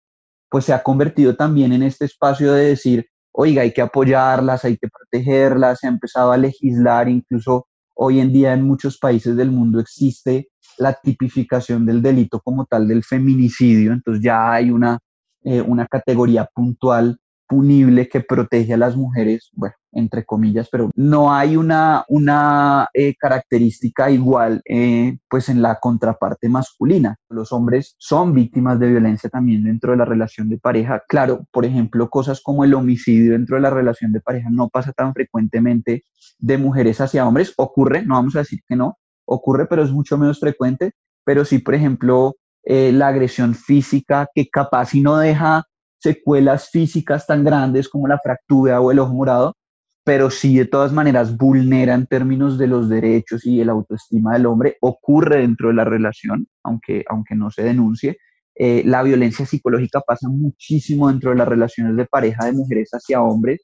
pues 0.50 0.66
se 0.66 0.74
ha 0.74 0.82
convertido 0.82 1.36
también 1.36 1.74
en 1.74 1.84
este 1.84 2.06
espacio 2.06 2.54
de 2.54 2.66
decir, 2.66 3.11
oiga, 3.34 3.62
hay 3.62 3.72
que 3.74 3.82
apoyarlas, 3.82 4.66
hay 4.66 4.78
que 4.78 4.88
protegerlas, 4.88 5.80
se 5.80 5.88
ha 5.88 5.90
empezado 5.90 6.32
a 6.32 6.38
legislar, 6.38 7.10
incluso 7.10 7.68
hoy 7.96 8.20
en 8.20 8.32
día 8.34 8.54
en 8.54 8.64
muchos 8.64 8.98
países 8.98 9.36
del 9.36 9.52
mundo 9.52 9.80
existe 9.80 10.50
la 10.78 10.94
tipificación 10.94 11.86
del 11.86 12.02
delito 12.02 12.40
como 12.40 12.66
tal 12.66 12.88
del 12.88 13.04
feminicidio, 13.04 13.94
entonces 13.94 14.24
ya 14.24 14.52
hay 14.52 14.72
una, 14.72 15.00
eh, 15.44 15.62
una 15.62 15.88
categoría 15.88 16.48
puntual 16.54 17.18
punible 17.48 18.08
que 18.08 18.22
protege 18.22 18.74
a 18.74 18.78
las 18.78 18.96
mujeres, 18.96 19.50
bueno, 19.54 19.76
entre 19.92 20.26
comillas, 20.26 20.70
pero 20.72 20.92
no 20.96 21.34
hay 21.34 21.58
una, 21.58 22.06
una 22.08 22.88
eh, 22.94 23.16
característica 23.16 24.10
igual 24.10 24.62
eh, 24.66 25.18
pues 25.30 25.50
en 25.50 25.62
la 25.62 25.80
contraparte 25.80 26.50
masculina. 26.50 27.18
Los 27.30 27.52
hombres 27.52 27.96
son 27.98 28.34
víctimas 28.34 28.80
de 28.80 28.90
violencia 28.90 29.30
también 29.30 29.64
dentro 29.64 29.92
de 29.92 29.98
la 29.98 30.06
relación 30.06 30.50
de 30.50 30.58
pareja. 30.58 31.04
Claro, 31.08 31.46
por 31.52 31.66
ejemplo, 31.66 32.10
cosas 32.10 32.42
como 32.42 32.64
el 32.64 32.74
homicidio 32.74 33.34
dentro 33.34 33.56
de 33.56 33.62
la 33.62 33.70
relación 33.70 34.12
de 34.12 34.22
pareja 34.22 34.50
no 34.50 34.70
pasa 34.70 34.92
tan 34.94 35.14
frecuentemente 35.14 36.06
de 36.40 36.58
mujeres 36.58 37.02
hacia 37.02 37.28
hombres. 37.28 37.54
Ocurre, 37.58 38.04
no 38.04 38.16
vamos 38.16 38.36
a 38.36 38.40
decir 38.40 38.60
que 38.68 38.76
no, 38.76 38.98
ocurre, 39.26 39.68
pero 39.68 39.84
es 39.84 39.92
mucho 39.92 40.18
menos 40.18 40.40
frecuente. 40.40 40.92
Pero 41.24 41.46
sí, 41.46 41.60
por 41.60 41.76
ejemplo, 41.76 42.36
eh, 42.64 42.92
la 42.92 43.08
agresión 43.08 43.56
física 43.56 44.28
que 44.34 44.50
capaz 44.50 44.94
y 44.96 45.02
no 45.02 45.18
deja 45.18 45.64
secuelas 46.00 46.70
físicas 46.70 47.28
tan 47.28 47.44
grandes 47.44 47.88
como 47.88 48.08
la 48.08 48.20
fractura 48.20 48.82
o 48.82 48.92
el 48.92 49.00
ojo 49.00 49.14
morado, 49.14 49.56
pero 50.04 50.30
sí 50.30 50.58
de 50.58 50.66
todas 50.66 50.92
maneras 50.92 51.38
vulnera 51.38 51.94
en 51.94 52.08
términos 52.08 52.58
de 52.58 52.68
los 52.68 52.90
derechos 52.90 53.46
y 53.46 53.62
el 53.62 53.70
autoestima 53.70 54.34
del 54.34 54.48
hombre, 54.48 54.78
ocurre 54.82 55.42
dentro 55.42 55.68
de 55.68 55.76
la 55.76 55.84
relación, 55.84 56.48
aunque, 56.64 57.04
aunque 57.10 57.36
no 57.36 57.52
se 57.52 57.64
denuncie. 57.64 58.18
Eh, 58.56 58.84
la 58.86 59.04
violencia 59.04 59.46
psicológica 59.46 60.02
pasa 60.02 60.28
muchísimo 60.28 61.08
dentro 61.08 61.30
de 61.30 61.38
las 61.38 61.48
relaciones 61.48 61.96
de 61.96 62.06
pareja 62.06 62.46
de 62.46 62.52
mujeres 62.52 62.90
hacia 62.92 63.22
hombres 63.22 63.62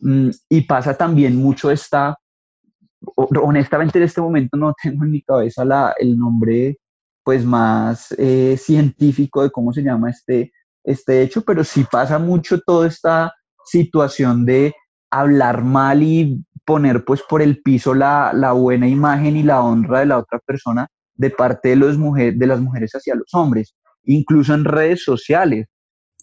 mm, 0.00 0.30
y 0.48 0.60
pasa 0.62 0.96
también 0.96 1.36
mucho 1.36 1.70
esta, 1.70 2.16
honestamente 3.16 3.98
en 3.98 4.04
este 4.04 4.20
momento 4.20 4.56
no 4.56 4.72
tengo 4.82 5.04
en 5.04 5.10
mi 5.10 5.22
cabeza 5.22 5.64
la, 5.64 5.94
el 5.98 6.16
nombre 6.18 6.78
pues 7.22 7.44
más 7.44 8.14
eh, 8.18 8.56
científico 8.58 9.42
de 9.42 9.50
cómo 9.50 9.72
se 9.72 9.82
llama 9.82 10.10
este, 10.10 10.52
este 10.84 11.22
hecho, 11.22 11.42
pero 11.42 11.64
sí 11.64 11.84
pasa 11.90 12.18
mucho 12.18 12.60
toda 12.60 12.86
esta 12.86 13.32
situación 13.64 14.44
de 14.44 14.74
hablar 15.20 15.62
mal 15.62 16.02
y 16.02 16.44
poner 16.64 17.04
pues 17.04 17.22
por 17.28 17.42
el 17.42 17.62
piso 17.62 17.94
la, 17.94 18.32
la, 18.34 18.52
buena 18.52 18.88
imagen 18.88 19.36
y 19.36 19.42
la 19.42 19.62
honra 19.62 20.00
de 20.00 20.06
la 20.06 20.18
otra 20.18 20.38
persona 20.38 20.88
de 21.14 21.30
parte 21.30 21.70
de, 21.70 21.76
los 21.76 21.98
mujeres, 21.98 22.38
de 22.38 22.46
las 22.46 22.60
mujeres 22.60 22.92
hacia 22.92 23.14
los 23.14 23.32
hombres, 23.34 23.74
incluso 24.04 24.54
en 24.54 24.64
redes 24.64 25.04
sociales. 25.04 25.66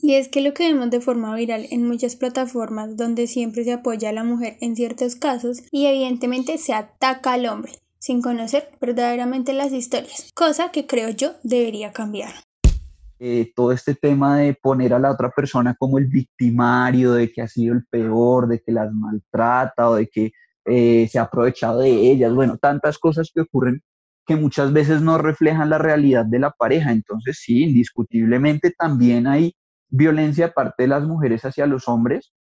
Y 0.02 0.16
es 0.16 0.30
que 0.30 0.42
lo 0.42 0.54
que 0.54 0.72
vemos 0.72 0.90
de 0.90 1.00
forma 1.00 1.36
viral 1.36 1.68
en 1.70 1.88
muchas 1.88 2.16
plataformas 2.16 2.98
donde 2.98 3.28
siempre 3.28 3.64
se 3.64 3.74
apoya 3.74 4.10
a 4.10 4.14
la 4.14 4.24
mujer 4.24 4.58
en 4.60 4.76
ciertos 4.76 5.16
casos 5.16 5.62
y 5.72 5.86
evidentemente 5.86 6.58
se 6.58 6.74
ataca 6.74 7.34
al 7.34 7.46
hombre, 7.46 7.74
sin 8.00 8.22
conocer 8.22 8.70
verdaderamente 8.82 9.54
las 9.54 9.72
historias, 9.72 10.30
cosa 10.34 10.72
que 10.72 10.88
creo 10.88 11.10
yo 11.10 11.34
debería 11.44 11.92
cambiar. 11.92 12.32
Eh, 13.24 13.54
todo 13.56 13.72
este 13.72 13.94
tema 13.94 14.40
de 14.40 14.56
poner 14.56 14.96
a 14.96 15.00
la 15.00 15.12
otra 15.12 15.30
persona 15.30 15.76
como 15.78 16.00
el 16.00 16.08
victimario, 16.08 17.14
de 17.14 17.32
que 17.32 17.44
ha 17.44 17.48
sido 17.48 17.76
el 17.76 17.86
peor, 17.86 18.48
de 18.48 18.60
que 18.62 18.72
las 18.72 18.92
maltrata 18.92 19.92
o 19.92 19.96
de 19.98 20.08
que 20.08 20.32
eh, 20.66 21.08
se 21.08 21.20
ha 21.20 21.24
aprovechado 21.24 21.82
de 21.82 21.92
ellas, 21.92 22.34
bueno, 22.34 22.58
tantas 22.58 22.98
cosas 22.98 23.30
que 23.32 23.42
ocurren 23.42 23.84
que 24.26 24.36
muchas 24.36 24.74
veces 24.74 25.04
no 25.04 25.20
reflejan 25.20 25.70
la 25.70 25.78
realidad 25.78 26.26
de 26.26 26.40
la 26.40 26.50
pareja. 26.50 26.92
Entonces, 26.92 27.38
sí, 27.40 27.62
indiscutiblemente 27.66 28.72
también 28.72 29.28
hay 29.28 29.54
violencia 29.90 30.52
parte 30.52 30.84
de 30.84 30.90
las 30.90 31.04
mujeres 31.04 31.46
hacia 31.46 31.68
los 31.68 31.88
hombres, 31.88 32.34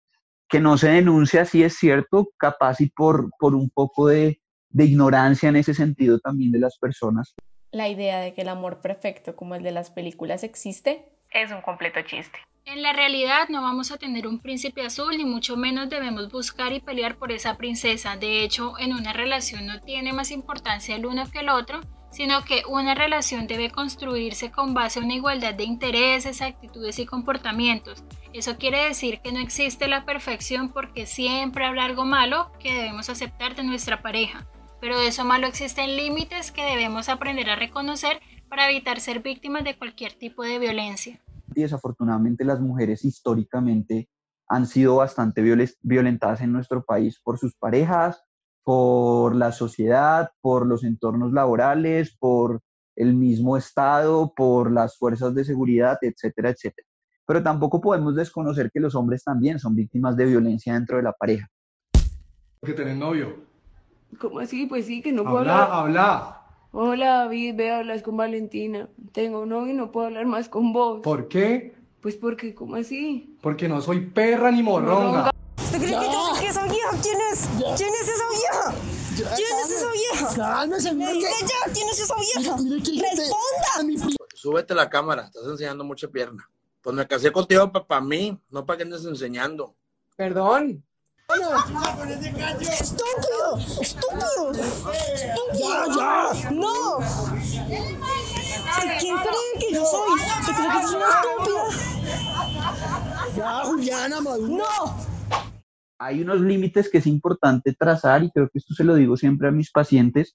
que 0.49 0.61
no 0.61 0.78
se 0.78 0.90
denuncia, 0.90 1.44
sí 1.44 1.64
es 1.64 1.75
cierto, 1.75 2.28
capaz 2.38 2.80
y 2.80 2.90
por, 2.90 3.30
por 3.40 3.56
un 3.56 3.68
poco 3.70 4.06
de, 4.06 4.40
de 4.68 4.85
ignorancia 4.85 5.49
en 5.49 5.56
ese 5.56 5.75
sentido 5.75 6.20
también 6.20 6.52
de 6.52 6.61
las 6.61 6.78
personas 6.78 7.35
la 7.71 7.89
idea 7.89 8.21
de 8.21 8.35
que 8.35 8.43
el 8.43 8.49
amor 8.49 8.81
perfecto 8.81 9.37
como 9.37 9.55
el 9.55 9.63
de 9.63 9.73
las 9.73 9.91
películas 9.91 10.43
existe 10.43 11.05
es 11.31 11.51
un 11.51 11.61
completo 11.61 12.01
chiste. 12.03 12.39
En 12.65 12.83
la 12.83 12.93
realidad 12.93 13.49
no 13.49 13.63
vamos 13.63 13.93
a 13.93 13.97
tener 13.97 14.27
un 14.27 14.41
príncipe 14.41 14.85
azul 14.85 15.17
ni 15.17 15.25
mucho 15.25 15.57
menos 15.57 15.89
debemos 15.89 16.31
buscar 16.31 16.73
y 16.73 16.81
pelear 16.81 17.17
por 17.17 17.33
esa 17.33 17.57
princesa. 17.57 18.17
De 18.17 18.43
hecho, 18.43 18.79
en 18.79 18.93
una 18.93 19.13
relación 19.13 19.67
no 19.67 19.81
tiene 19.81 20.13
más 20.13 20.31
importancia 20.31 20.97
el 20.97 21.07
uno 21.07 21.31
que 21.31 21.41
el 21.41 21.49
otro, 21.49 21.81
sino 22.11 22.45
que 22.45 22.63
una 22.69 22.95
relación 22.95 23.47
debe 23.47 23.71
construirse 23.71 24.51
con 24.51 24.75
base 24.75 24.99
a 24.99 25.03
una 25.03 25.15
igualdad 25.15 25.55
de 25.55 25.65
intereses, 25.65 26.43
actitudes 26.43 26.99
y 26.99 27.07
comportamientos. 27.07 28.05
Eso 28.35 28.59
quiere 28.59 28.85
decir 28.85 29.21
que 29.21 29.33
no 29.33 29.41
existe 29.41 29.89
la 29.89 30.05
perfección 30.05 30.71
porque 30.71 31.07
siempre 31.07 31.65
habrá 31.65 31.85
algo 31.85 32.05
malo 32.05 32.51
que 32.59 32.75
debemos 32.75 33.09
aceptar 33.09 33.55
de 33.55 33.65
nuestra 33.65 34.03
pareja 34.03 34.47
pero 34.80 34.99
de 34.99 35.08
eso 35.08 35.25
malo 35.25 35.47
existen 35.47 35.97
límites 35.97 36.52
que 36.52 36.62
debemos 36.62 37.08
aprender 37.08 37.50
a 37.50 37.56
reconocer 37.56 38.20
para 38.49 38.70
evitar 38.70 39.00
ser 39.00 39.20
víctimas 39.20 39.64
de 39.64 39.76
cualquier 39.76 40.12
tipo 40.12 40.42
de 40.42 40.58
violencia. 40.58 41.20
Y 41.54 41.62
desafortunadamente 41.62 42.44
las 42.44 42.61
mujeres 42.61 43.04
históricamente 43.04 44.08
han 44.49 44.66
sido 44.66 44.97
bastante 44.97 45.42
violentadas 45.82 46.40
en 46.40 46.52
nuestro 46.52 46.85
país 46.85 47.20
por 47.23 47.38
sus 47.38 47.54
parejas, 47.56 48.23
por 48.64 49.35
la 49.35 49.52
sociedad, 49.52 50.30
por 50.40 50.66
los 50.66 50.85
entornos 50.85 51.32
laborales, 51.32 52.16
por 52.18 52.61
el 52.97 53.14
mismo 53.14 53.56
Estado, 53.56 54.32
por 54.35 54.73
las 54.73 54.97
fuerzas 54.97 55.35
de 55.35 55.44
seguridad, 55.44 55.99
etcétera, 56.00 56.50
etcétera. 56.50 56.87
Pero 57.26 57.42
tampoco 57.42 57.80
podemos 57.80 58.16
desconocer 58.16 58.70
que 58.70 58.80
los 58.80 58.94
hombres 58.94 59.23
también 59.23 59.58
son 59.58 59.75
víctimas 59.75 60.16
de 60.16 60.25
violencia 60.25 60.75
dentro 60.75 60.97
de 60.97 61.02
la 61.02 61.12
pareja. 61.12 61.47
¿Que 62.62 62.73
tenés 62.73 62.97
novio? 62.97 63.48
¿Cómo 64.19 64.41
así? 64.41 64.67
Pues 64.67 64.87
sí, 64.87 65.03
que 65.03 65.12
no 65.12 65.25
puedo 65.25 65.38
hablar. 65.38 65.69
Habla, 65.71 65.79
habla. 65.79 66.35
Hola 66.71 67.07
David, 67.19 67.55
ve, 67.57 67.73
hablas 67.73 68.03
con 68.03 68.17
Valentina. 68.17 68.88
Tengo 69.12 69.47
novio 69.47 69.73
y 69.73 69.77
no 69.77 69.91
puedo 69.91 70.07
hablar 70.07 70.27
más 70.27 70.49
con 70.49 70.73
vos. 70.73 71.00
¿Por 71.03 71.29
qué? 71.29 71.75
Pues 72.00 72.17
porque, 72.17 72.55
¿cómo 72.55 72.77
así? 72.77 73.37
Porque 73.41 73.69
no 73.69 73.81
soy 73.81 74.07
perra 74.07 74.50
ni 74.50 74.62
morronga. 74.62 75.31
¿Usted 75.57 75.79
cree 75.79 75.91
que 75.91 76.07
yo 76.07 76.35
sé 76.35 76.41
que 76.41 76.47
esa 76.49 76.65
vieja? 76.65 76.91
¿Quién 77.03 77.19
es? 77.33 77.49
¿Quién 77.57 77.91
es 77.95 78.09
esa 78.09 78.25
vieja? 78.31 78.75
¿Quién 79.17 79.49
es 79.65 79.71
esa 79.71 79.93
vieja? 79.93 80.37
Cálmese, 80.37 80.97
ya, 80.97 81.73
¿quién 81.73 81.88
es 81.88 82.00
esa 82.00 82.15
vieja? 82.15 82.57
¡Responda! 82.57 84.09
Súbete 84.35 84.75
la 84.75 84.88
cámara, 84.88 85.25
estás 85.25 85.45
enseñando 85.47 85.83
mucha 85.85 86.07
pierna. 86.09 86.49
Pues 86.83 86.95
me 86.95 87.07
casé 87.07 87.33
contigo 87.33 87.73
para 87.73 88.00
mí, 88.00 88.38
no 88.50 88.65
para 88.65 88.77
que 88.77 88.83
andes 88.85 89.05
enseñando. 89.05 89.75
Perdón. 90.17 90.85
¡Estúpido! 92.80 93.58
¡Estúpido! 93.82 94.52
¡Ya! 95.99 96.50
¡No! 96.50 96.99
¿Quién 98.99 99.16
cree 99.18 99.52
que 99.61 99.75
yo 99.75 99.85
soy? 99.85 100.20
¿Se 100.47 100.52
cree 100.54 100.68
que 100.68 100.87
soy 100.87 100.97
una 100.97 101.08
estúpida? 101.11 101.64
Ya, 103.37 103.61
Juliana, 103.64 104.20
madura. 104.23 104.64
¡No! 104.64 104.97
Hay 105.99 106.23
unos 106.23 106.40
límites 106.40 106.88
que 106.88 106.99
es 106.99 107.06
importante 107.06 107.75
trazar 107.75 108.25
y 108.25 108.30
creo 108.30 108.49
que 108.49 108.61
esto 108.61 108.73
se 108.73 108.85
lo 108.85 108.94
digo 108.94 109.18
siempre 109.18 109.49
a 109.49 109.52
mis 109.52 109.70
pacientes. 109.70 110.35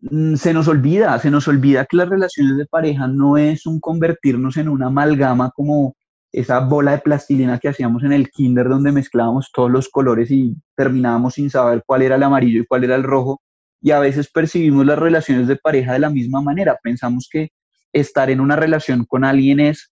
mm, 0.00 0.36
se 0.36 0.54
nos 0.54 0.68
olvida, 0.68 1.18
se 1.18 1.30
nos 1.30 1.48
olvida 1.48 1.84
que 1.84 1.98
las 1.98 2.08
relaciones 2.08 2.56
de 2.56 2.66
pareja 2.66 3.08
no 3.08 3.36
es 3.36 3.66
un 3.66 3.80
convertirnos 3.80 4.56
en 4.56 4.68
una 4.68 4.86
amalgama 4.86 5.50
como 5.50 5.95
esa 6.36 6.60
bola 6.60 6.90
de 6.92 6.98
plastilina 6.98 7.58
que 7.58 7.68
hacíamos 7.68 8.04
en 8.04 8.12
el 8.12 8.30
kinder 8.30 8.68
donde 8.68 8.92
mezclábamos 8.92 9.50
todos 9.54 9.70
los 9.70 9.88
colores 9.88 10.30
y 10.30 10.54
terminábamos 10.76 11.32
sin 11.34 11.48
saber 11.48 11.82
cuál 11.86 12.02
era 12.02 12.16
el 12.16 12.22
amarillo 12.22 12.60
y 12.60 12.66
cuál 12.66 12.84
era 12.84 12.94
el 12.94 13.04
rojo. 13.04 13.40
Y 13.80 13.92
a 13.92 14.00
veces 14.00 14.30
percibimos 14.30 14.84
las 14.84 14.98
relaciones 14.98 15.48
de 15.48 15.56
pareja 15.56 15.94
de 15.94 16.00
la 16.00 16.10
misma 16.10 16.42
manera. 16.42 16.78
Pensamos 16.82 17.26
que 17.32 17.52
estar 17.90 18.28
en 18.28 18.40
una 18.40 18.54
relación 18.54 19.06
con 19.06 19.24
alguien 19.24 19.60
es 19.60 19.90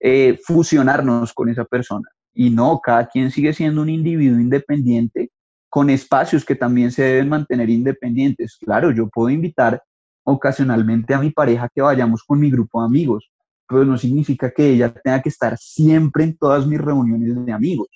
eh, 0.00 0.38
fusionarnos 0.46 1.34
con 1.34 1.50
esa 1.50 1.66
persona. 1.66 2.08
Y 2.32 2.48
no, 2.48 2.80
cada 2.82 3.06
quien 3.06 3.30
sigue 3.30 3.52
siendo 3.52 3.82
un 3.82 3.90
individuo 3.90 4.40
independiente 4.40 5.32
con 5.68 5.90
espacios 5.90 6.46
que 6.46 6.54
también 6.54 6.92
se 6.92 7.02
deben 7.02 7.28
mantener 7.28 7.68
independientes. 7.68 8.56
Claro, 8.58 8.90
yo 8.90 9.10
puedo 9.10 9.28
invitar 9.28 9.82
ocasionalmente 10.24 11.12
a 11.12 11.18
mi 11.18 11.30
pareja 11.30 11.68
que 11.74 11.82
vayamos 11.82 12.24
con 12.24 12.40
mi 12.40 12.50
grupo 12.50 12.80
de 12.80 12.86
amigos, 12.86 13.30
pero 13.68 13.84
no 13.84 13.98
significa 13.98 14.50
que 14.50 14.70
ella 14.70 14.92
tenga 14.92 15.22
que 15.22 15.28
estar 15.28 15.56
siempre 15.58 16.24
en 16.24 16.36
todas 16.36 16.66
mis 16.66 16.80
reuniones 16.80 17.44
de 17.44 17.52
amigos. 17.52 17.88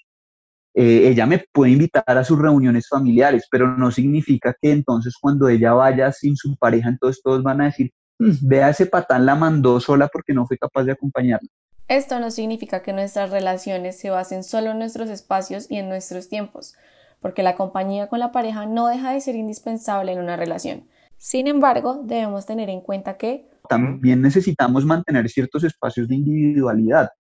Eh, 0.75 1.09
ella 1.09 1.27
me 1.27 1.45
puede 1.53 1.73
invitar 1.73 2.05
a 2.07 2.25
sus 2.25 2.39
reuniones 2.39 2.89
familiares, 2.89 3.47
pero 3.51 3.77
no 3.77 3.91
significa 3.91 4.55
que 4.61 4.71
entonces 4.71 5.15
cuando 5.21 5.49
ella 5.49 5.73
vaya 5.73 6.13
sin 6.13 6.37
su 6.37 6.57
pareja, 6.57 6.89
entonces 6.89 7.23
todos 7.23 7.43
van 7.43 7.61
a 7.61 7.65
decir, 7.65 7.91
mm, 8.19 8.31
vea 8.43 8.71
ese 8.71 8.87
patán 8.87 9.27
la 9.27 9.35
mandó 9.35 9.81
sola 9.81 10.09
porque 10.09 10.33
no 10.33 10.47
fue 10.47 10.57
capaz 10.57 10.85
de 10.85 10.93
acompañarla. 10.93 11.49
Esto 11.89 12.21
no 12.21 12.31
significa 12.31 12.83
que 12.83 12.93
nuestras 12.93 13.31
relaciones 13.31 13.99
se 13.99 14.11
basen 14.11 14.45
solo 14.45 14.71
en 14.71 14.79
nuestros 14.79 15.09
espacios 15.09 15.71
y 15.71 15.79
en 15.79 15.89
nuestros 15.89 16.29
tiempos, 16.29 16.75
porque 17.21 17.43
la 17.43 17.57
compañía 17.57 18.09
con 18.09 18.19
la 18.19 18.31
pareja 18.31 18.67
no 18.67 18.89
deja 18.89 19.13
de 19.13 19.21
ser 19.21 19.35
indispensable 19.37 20.13
en 20.13 20.21
una 20.21 20.37
relación. 20.37 20.85
Sin 21.19 21.47
embargo, 21.47 22.03
debemos 22.05 22.47
tener 22.47 22.71
en 22.71 22.81
cuenta 22.81 23.17
que 23.17 23.51
también 23.69 24.23
necesitamos 24.23 24.85
mantener 24.85 25.29
ciertos 25.29 25.65
espacios 25.65 26.09
de 26.09 26.15
individualidad, 26.15 27.11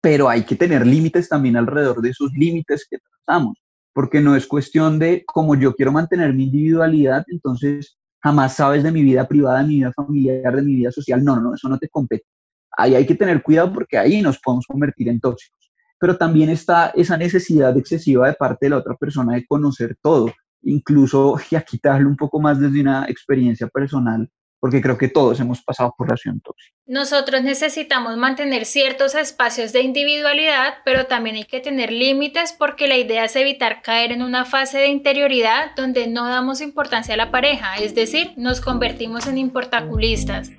pero 0.00 0.28
hay 0.28 0.42
que 0.44 0.56
tener 0.56 0.86
límites 0.86 1.28
también 1.28 1.56
alrededor 1.56 2.02
de 2.02 2.10
esos 2.10 2.32
límites 2.32 2.86
que 2.90 2.98
trazamos, 2.98 3.56
porque 3.94 4.20
no 4.20 4.36
es 4.36 4.46
cuestión 4.46 4.98
de 4.98 5.24
como 5.24 5.54
yo 5.54 5.74
quiero 5.74 5.92
mantener 5.92 6.34
mi 6.34 6.44
individualidad, 6.44 7.24
entonces 7.28 7.98
jamás 8.22 8.56
sabes 8.56 8.82
de 8.82 8.92
mi 8.92 9.02
vida 9.02 9.26
privada, 9.26 9.60
de 9.60 9.68
mi 9.68 9.76
vida 9.76 9.92
familiar, 9.94 10.54
de 10.54 10.62
mi 10.62 10.74
vida 10.74 10.92
social. 10.92 11.24
No, 11.24 11.40
no, 11.40 11.54
eso 11.54 11.68
no 11.68 11.78
te 11.78 11.88
compete 11.88 12.26
ahí 12.76 12.94
hay 12.94 13.06
que 13.06 13.14
tener 13.14 13.42
cuidado 13.42 13.72
porque 13.72 13.98
ahí 13.98 14.22
nos 14.22 14.38
podemos 14.38 14.66
convertir 14.66 15.08
en 15.08 15.20
tóxicos. 15.20 15.70
Pero 15.98 16.16
también 16.16 16.48
está 16.48 16.88
esa 16.94 17.16
necesidad 17.16 17.76
excesiva 17.76 18.28
de 18.28 18.34
parte 18.34 18.66
de 18.66 18.70
la 18.70 18.78
otra 18.78 18.96
persona 18.96 19.34
de 19.34 19.46
conocer 19.46 19.96
todo, 20.00 20.32
incluso, 20.62 21.38
y 21.50 21.56
aquí 21.56 21.78
te 21.78 21.88
un 21.90 22.16
poco 22.16 22.40
más 22.40 22.60
desde 22.60 22.80
una 22.80 23.06
experiencia 23.08 23.68
personal, 23.68 24.28
porque 24.60 24.82
creo 24.82 24.98
que 24.98 25.08
todos 25.08 25.40
hemos 25.40 25.62
pasado 25.62 25.94
por 25.96 26.06
relación 26.06 26.40
tóxica. 26.40 26.76
Nosotros 26.86 27.42
necesitamos 27.42 28.16
mantener 28.18 28.66
ciertos 28.66 29.14
espacios 29.14 29.72
de 29.72 29.80
individualidad, 29.80 30.74
pero 30.84 31.06
también 31.06 31.36
hay 31.36 31.44
que 31.44 31.60
tener 31.60 31.90
límites 31.90 32.54
porque 32.56 32.86
la 32.86 32.98
idea 32.98 33.24
es 33.24 33.34
evitar 33.36 33.80
caer 33.80 34.12
en 34.12 34.22
una 34.22 34.44
fase 34.44 34.78
de 34.78 34.88
interioridad 34.88 35.74
donde 35.76 36.06
no 36.06 36.28
damos 36.28 36.60
importancia 36.60 37.14
a 37.14 37.16
la 37.16 37.30
pareja, 37.30 37.76
es 37.76 37.94
decir, 37.94 38.34
nos 38.36 38.60
convertimos 38.60 39.26
en 39.26 39.38
importaculistas. 39.38 40.50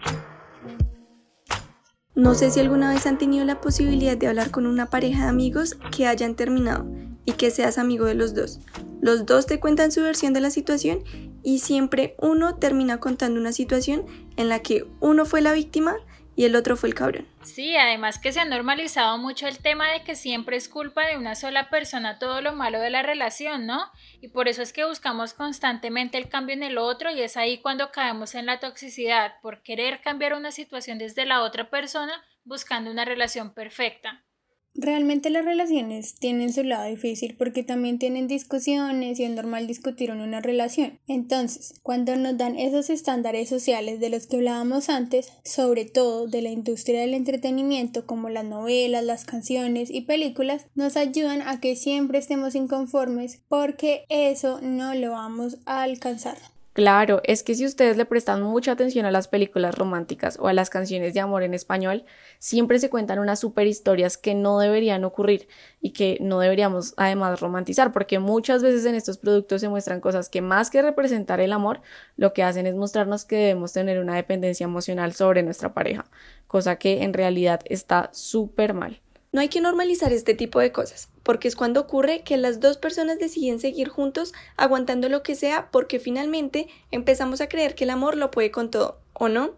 No 2.16 2.34
sé 2.34 2.50
si 2.52 2.60
alguna 2.60 2.92
vez 2.94 3.06
han 3.06 3.18
tenido 3.18 3.46
la 3.46 3.62
posibilidad 3.62 4.18
de 4.18 4.28
hablar 4.28 4.52
con 4.52 4.66
una 4.66 4.90
pareja 4.90 5.24
de 5.24 5.30
amigos 5.30 5.78
que 5.96 6.08
hayan 6.08 6.36
terminado 6.36 6.86
y 7.26 7.34
que 7.34 7.52
seas 7.52 7.78
amigo 7.78 8.06
de 8.06 8.16
los 8.16 8.34
dos. 8.34 8.60
Los 9.02 9.26
dos 9.26 9.46
te 9.46 9.60
cuentan 9.60 9.92
su 9.92 10.02
versión 10.02 10.34
de 10.34 10.42
la 10.42 10.52
situación 10.52 11.04
y 11.44 11.60
siempre 11.60 12.16
uno 12.20 12.56
termina 12.56 13.00
contando 13.00 13.40
una 13.40 13.52
situación 13.52 14.06
en 14.38 14.50
la 14.50 14.60
que 14.60 14.86
uno 15.00 15.26
fue 15.26 15.42
la 15.42 15.54
víctima 15.54 15.96
y 16.36 16.46
el 16.46 16.56
otro 16.56 16.78
fue 16.78 16.90
el 16.90 16.96
cabrón. 16.96 17.28
Sí, 17.44 17.76
además 17.76 18.20
que 18.20 18.32
se 18.32 18.40
ha 18.40 18.46
normalizado 18.46 19.18
mucho 19.18 19.48
el 19.48 19.58
tema 19.58 19.92
de 19.92 20.04
que 20.04 20.16
siempre 20.16 20.56
es 20.56 20.70
culpa 20.70 21.06
de 21.06 21.18
una 21.18 21.36
sola 21.36 21.70
persona 21.70 22.20
todo 22.20 22.42
lo 22.42 22.54
malo 22.54 22.80
de 22.80 22.90
la 22.90 23.02
relación, 23.02 23.66
¿no? 23.66 23.92
Y 24.22 24.30
por 24.30 24.48
eso 24.48 24.62
es 24.62 24.72
que 24.72 24.86
buscamos 24.86 25.34
constantemente 25.34 26.18
el 26.18 26.30
cambio 26.30 26.56
en 26.56 26.64
el 26.64 26.78
otro 26.78 27.12
y 27.12 27.22
es 27.22 27.38
ahí 27.38 27.60
cuando 27.60 27.92
caemos 27.92 28.36
en 28.36 28.46
la 28.46 28.60
toxicidad, 28.60 29.34
por 29.42 29.62
querer 29.62 30.02
cambiar 30.02 30.34
una 30.34 30.52
situación 30.52 30.98
desde 30.98 31.26
la 31.26 31.42
otra 31.42 31.70
persona 31.70 32.24
buscando 32.44 32.90
una 32.92 33.06
relación 33.06 33.54
perfecta. 33.54 34.24
Realmente 34.74 35.30
las 35.30 35.44
relaciones 35.44 36.16
tienen 36.16 36.54
su 36.54 36.64
lado 36.64 36.86
difícil 36.86 37.36
porque 37.38 37.62
también 37.62 38.00
tienen 38.00 38.28
discusiones 38.28 39.20
y 39.20 39.26
es 39.26 39.32
normal 39.32 39.68
discutir 39.68 40.10
en 40.10 40.22
una 40.22 40.40
relación. 40.40 40.98
Entonces, 41.08 41.74
cuando 41.84 42.16
nos 42.16 42.38
dan 42.38 42.58
esos 42.58 42.90
estándares 42.90 43.50
sociales 43.50 44.00
de 44.00 44.10
los 44.10 44.28
que 44.28 44.38
hablábamos 44.38 44.90
antes, 44.90 45.34
sobre 45.44 45.86
todo 45.86 46.28
de 46.28 46.42
la 46.42 46.50
industria 46.50 47.02
del 47.02 47.14
entretenimiento 47.14 48.06
como 48.06 48.30
las 48.30 48.46
novelas, 48.46 49.04
las 49.04 49.26
canciones 49.26 49.92
y 49.92 50.02
películas, 50.02 50.66
nos 50.74 50.96
ayudan 50.96 51.42
a 51.42 51.60
que 51.60 51.76
siempre 51.76 52.20
estemos 52.20 52.56
inconformes 52.56 53.42
porque 53.50 54.06
eso 54.08 54.62
no 54.62 54.96
lo 54.96 55.12
vamos 55.12 55.58
a 55.66 55.84
alcanzar. 55.84 56.38
Claro, 56.74 57.20
es 57.26 57.44
que 57.44 57.54
si 57.54 57.66
ustedes 57.66 57.98
le 57.98 58.06
prestan 58.06 58.42
mucha 58.42 58.72
atención 58.72 59.06
a 59.06 59.12
las 59.12 59.28
películas 59.28 59.76
románticas 59.78 60.38
o 60.40 60.48
a 60.48 60.54
las 60.54 60.70
canciones 60.70 61.14
de 61.14 61.20
amor 61.20 61.44
en 61.44 61.54
español, 61.54 62.06
siempre 62.40 62.80
se 62.80 62.90
cuentan 62.90 63.20
unas 63.20 63.42
super 63.42 63.68
historias 63.68 64.18
que 64.18 64.36
no 64.36 64.58
deberían 64.58 65.04
ocurrir 65.04 65.50
y 65.82 65.92
que 65.92 66.18
no 66.22 66.40
deberíamos 66.40 66.94
además 66.96 67.42
romantizar, 67.42 67.92
porque 67.92 68.20
muchas 68.20 68.64
veces 68.64 68.86
en 68.86 68.96
estos 68.96 69.18
productos 69.18 69.60
se 69.60 69.68
muestran 69.68 70.00
cosas 70.00 70.30
que 70.30 70.42
más 70.42 70.70
que 70.70 70.82
representar 70.82 71.42
el 71.42 71.52
amor, 71.52 71.82
lo 72.16 72.32
que 72.32 72.44
hacen 72.44 72.66
es 72.66 72.76
mostrarnos 72.76 73.26
que 73.26 73.36
debemos 73.36 73.74
tener 73.74 74.00
una 74.00 74.16
dependencia 74.16 74.64
emocional 74.64 75.12
sobre 75.12 75.44
nuestra 75.44 75.74
pareja, 75.74 76.06
cosa 76.48 76.78
que 76.78 77.04
en 77.04 77.12
realidad 77.14 77.60
está 77.66 78.10
súper 78.14 78.74
mal. 78.74 79.02
No 79.34 79.40
hay 79.40 79.48
que 79.48 79.62
normalizar 79.62 80.12
este 80.12 80.34
tipo 80.34 80.60
de 80.60 80.74
cosas, 80.74 81.08
porque 81.24 81.48
es 81.48 81.56
cuando 81.56 81.80
ocurre 81.80 82.22
que 82.22 82.36
las 82.36 82.60
dos 82.60 82.78
personas 82.78 83.18
deciden 83.18 83.62
seguir 83.62 83.88
juntos 83.88 84.34
aguantando 84.58 85.08
lo 85.08 85.24
que 85.24 85.36
sea 85.36 85.70
porque 85.72 86.00
finalmente 86.00 86.68
empezamos 86.92 87.40
a 87.40 87.48
creer 87.48 87.74
que 87.74 87.86
el 87.86 87.92
amor 87.92 88.18
lo 88.18 88.30
puede 88.30 88.52
con 88.52 88.70
todo, 88.70 88.98
¿o 89.14 89.30
no? 89.30 89.52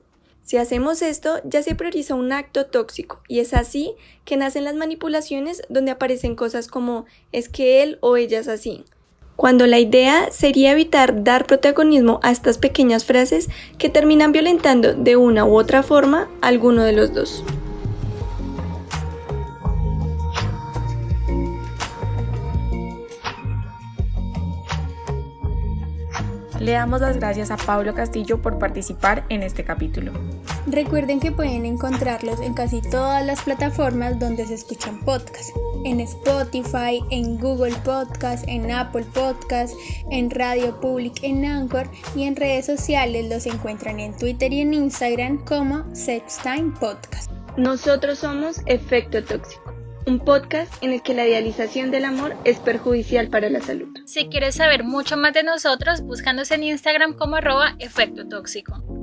Si 0.44 0.58
hacemos 0.58 1.02
esto, 1.02 1.42
ya 1.44 1.64
se 1.64 1.74
prioriza 1.74 2.14
un 2.14 2.32
acto 2.34 2.68
tóxico 2.68 3.24
y 3.28 3.40
es 3.40 3.56
así 3.56 3.96
que 4.26 4.38
nacen 4.38 4.64
las 4.64 4.76
manipulaciones 4.76 5.64
donde 5.70 5.90
aparecen 5.90 6.36
cosas 6.36 6.68
como 6.68 7.06
es 7.32 7.50
que 7.50 7.82
él 7.82 7.98
o 8.02 8.16
ella 8.16 8.42
es 8.42 8.48
así. 8.48 8.84
Cuando 9.38 9.66
la 9.66 9.80
idea 9.80 10.32
sería 10.32 10.74
evitar 10.74 11.24
dar 11.24 11.48
protagonismo 11.48 12.20
a 12.22 12.30
estas 12.30 12.60
pequeñas 12.60 13.06
frases 13.06 13.50
que 13.80 13.90
terminan 13.90 14.34
violentando 14.34 14.94
de 14.94 15.16
una 15.16 15.46
u 15.46 15.58
otra 15.58 15.82
forma 15.82 16.30
a 16.42 16.50
alguno 16.50 16.84
de 16.84 16.94
los 16.94 17.12
dos. 17.12 17.44
Le 26.63 26.71
damos 26.71 27.02
las 27.02 27.17
gracias 27.17 27.52
a 27.52 27.58
Pablo 27.58 27.93
Castillo 27.93 28.41
por 28.41 28.58
participar 28.58 29.26
en 29.28 29.43
este 29.43 29.65
capítulo. 29.65 30.13
Recuerden 30.65 31.19
que 31.19 31.34
pueden 31.34 31.65
encontrarlos 31.65 32.39
en 32.39 32.54
casi 32.54 32.82
todas 32.82 33.26
las 33.26 33.41
plataformas 33.41 34.17
donde 34.17 34.45
se 34.45 34.54
escuchan 34.54 34.97
podcasts. 35.02 35.52
En 35.84 35.99
Spotify, 35.99 37.04
en 37.10 37.38
Google 37.38 37.76
Podcast, 37.84 38.47
en 38.47 38.71
Apple 38.71 39.06
Podcast, 39.13 39.76
en 40.10 40.30
Radio 40.30 40.80
Public, 40.80 41.15
en 41.21 41.43
Anchor 41.43 41.89
y 42.15 42.23
en 42.23 42.38
redes 42.38 42.65
sociales 42.65 43.28
los 43.30 43.45
encuentran 43.45 43.99
en 43.99 44.15
Twitter 44.15 44.54
y 44.54 44.62
en 44.62 44.73
Instagram 44.73 45.43
como 45.43 45.84
Time 46.43 46.71
Podcast. 46.80 47.30
Nosotros 47.58 48.19
somos 48.19 48.62
Efecto 48.67 49.21
Tóxico 49.21 49.62
un 50.06 50.20
podcast 50.20 50.72
en 50.84 50.94
el 50.94 51.02
que 51.02 51.13
la 51.13 51.26
idealización 51.26 51.92
del 51.92 52.06
amor 52.06 52.36
es 52.44 52.60
perjudicial 52.60 53.30
para 53.30 53.50
la 53.50 53.62
salud. 53.62 53.89
Si 54.06 54.28
quieres 54.28 54.56
saber 54.56 54.84
mucho 54.84 55.18
más 55.18 55.34
de 55.34 55.44
nosotros, 55.44 56.02
búscanos 56.02 56.52
en 56.52 56.63
Instagram 56.63 57.13
como 57.13 57.36
arroba 57.36 57.76
efecto 57.80 58.28
tóxico. 58.28 59.03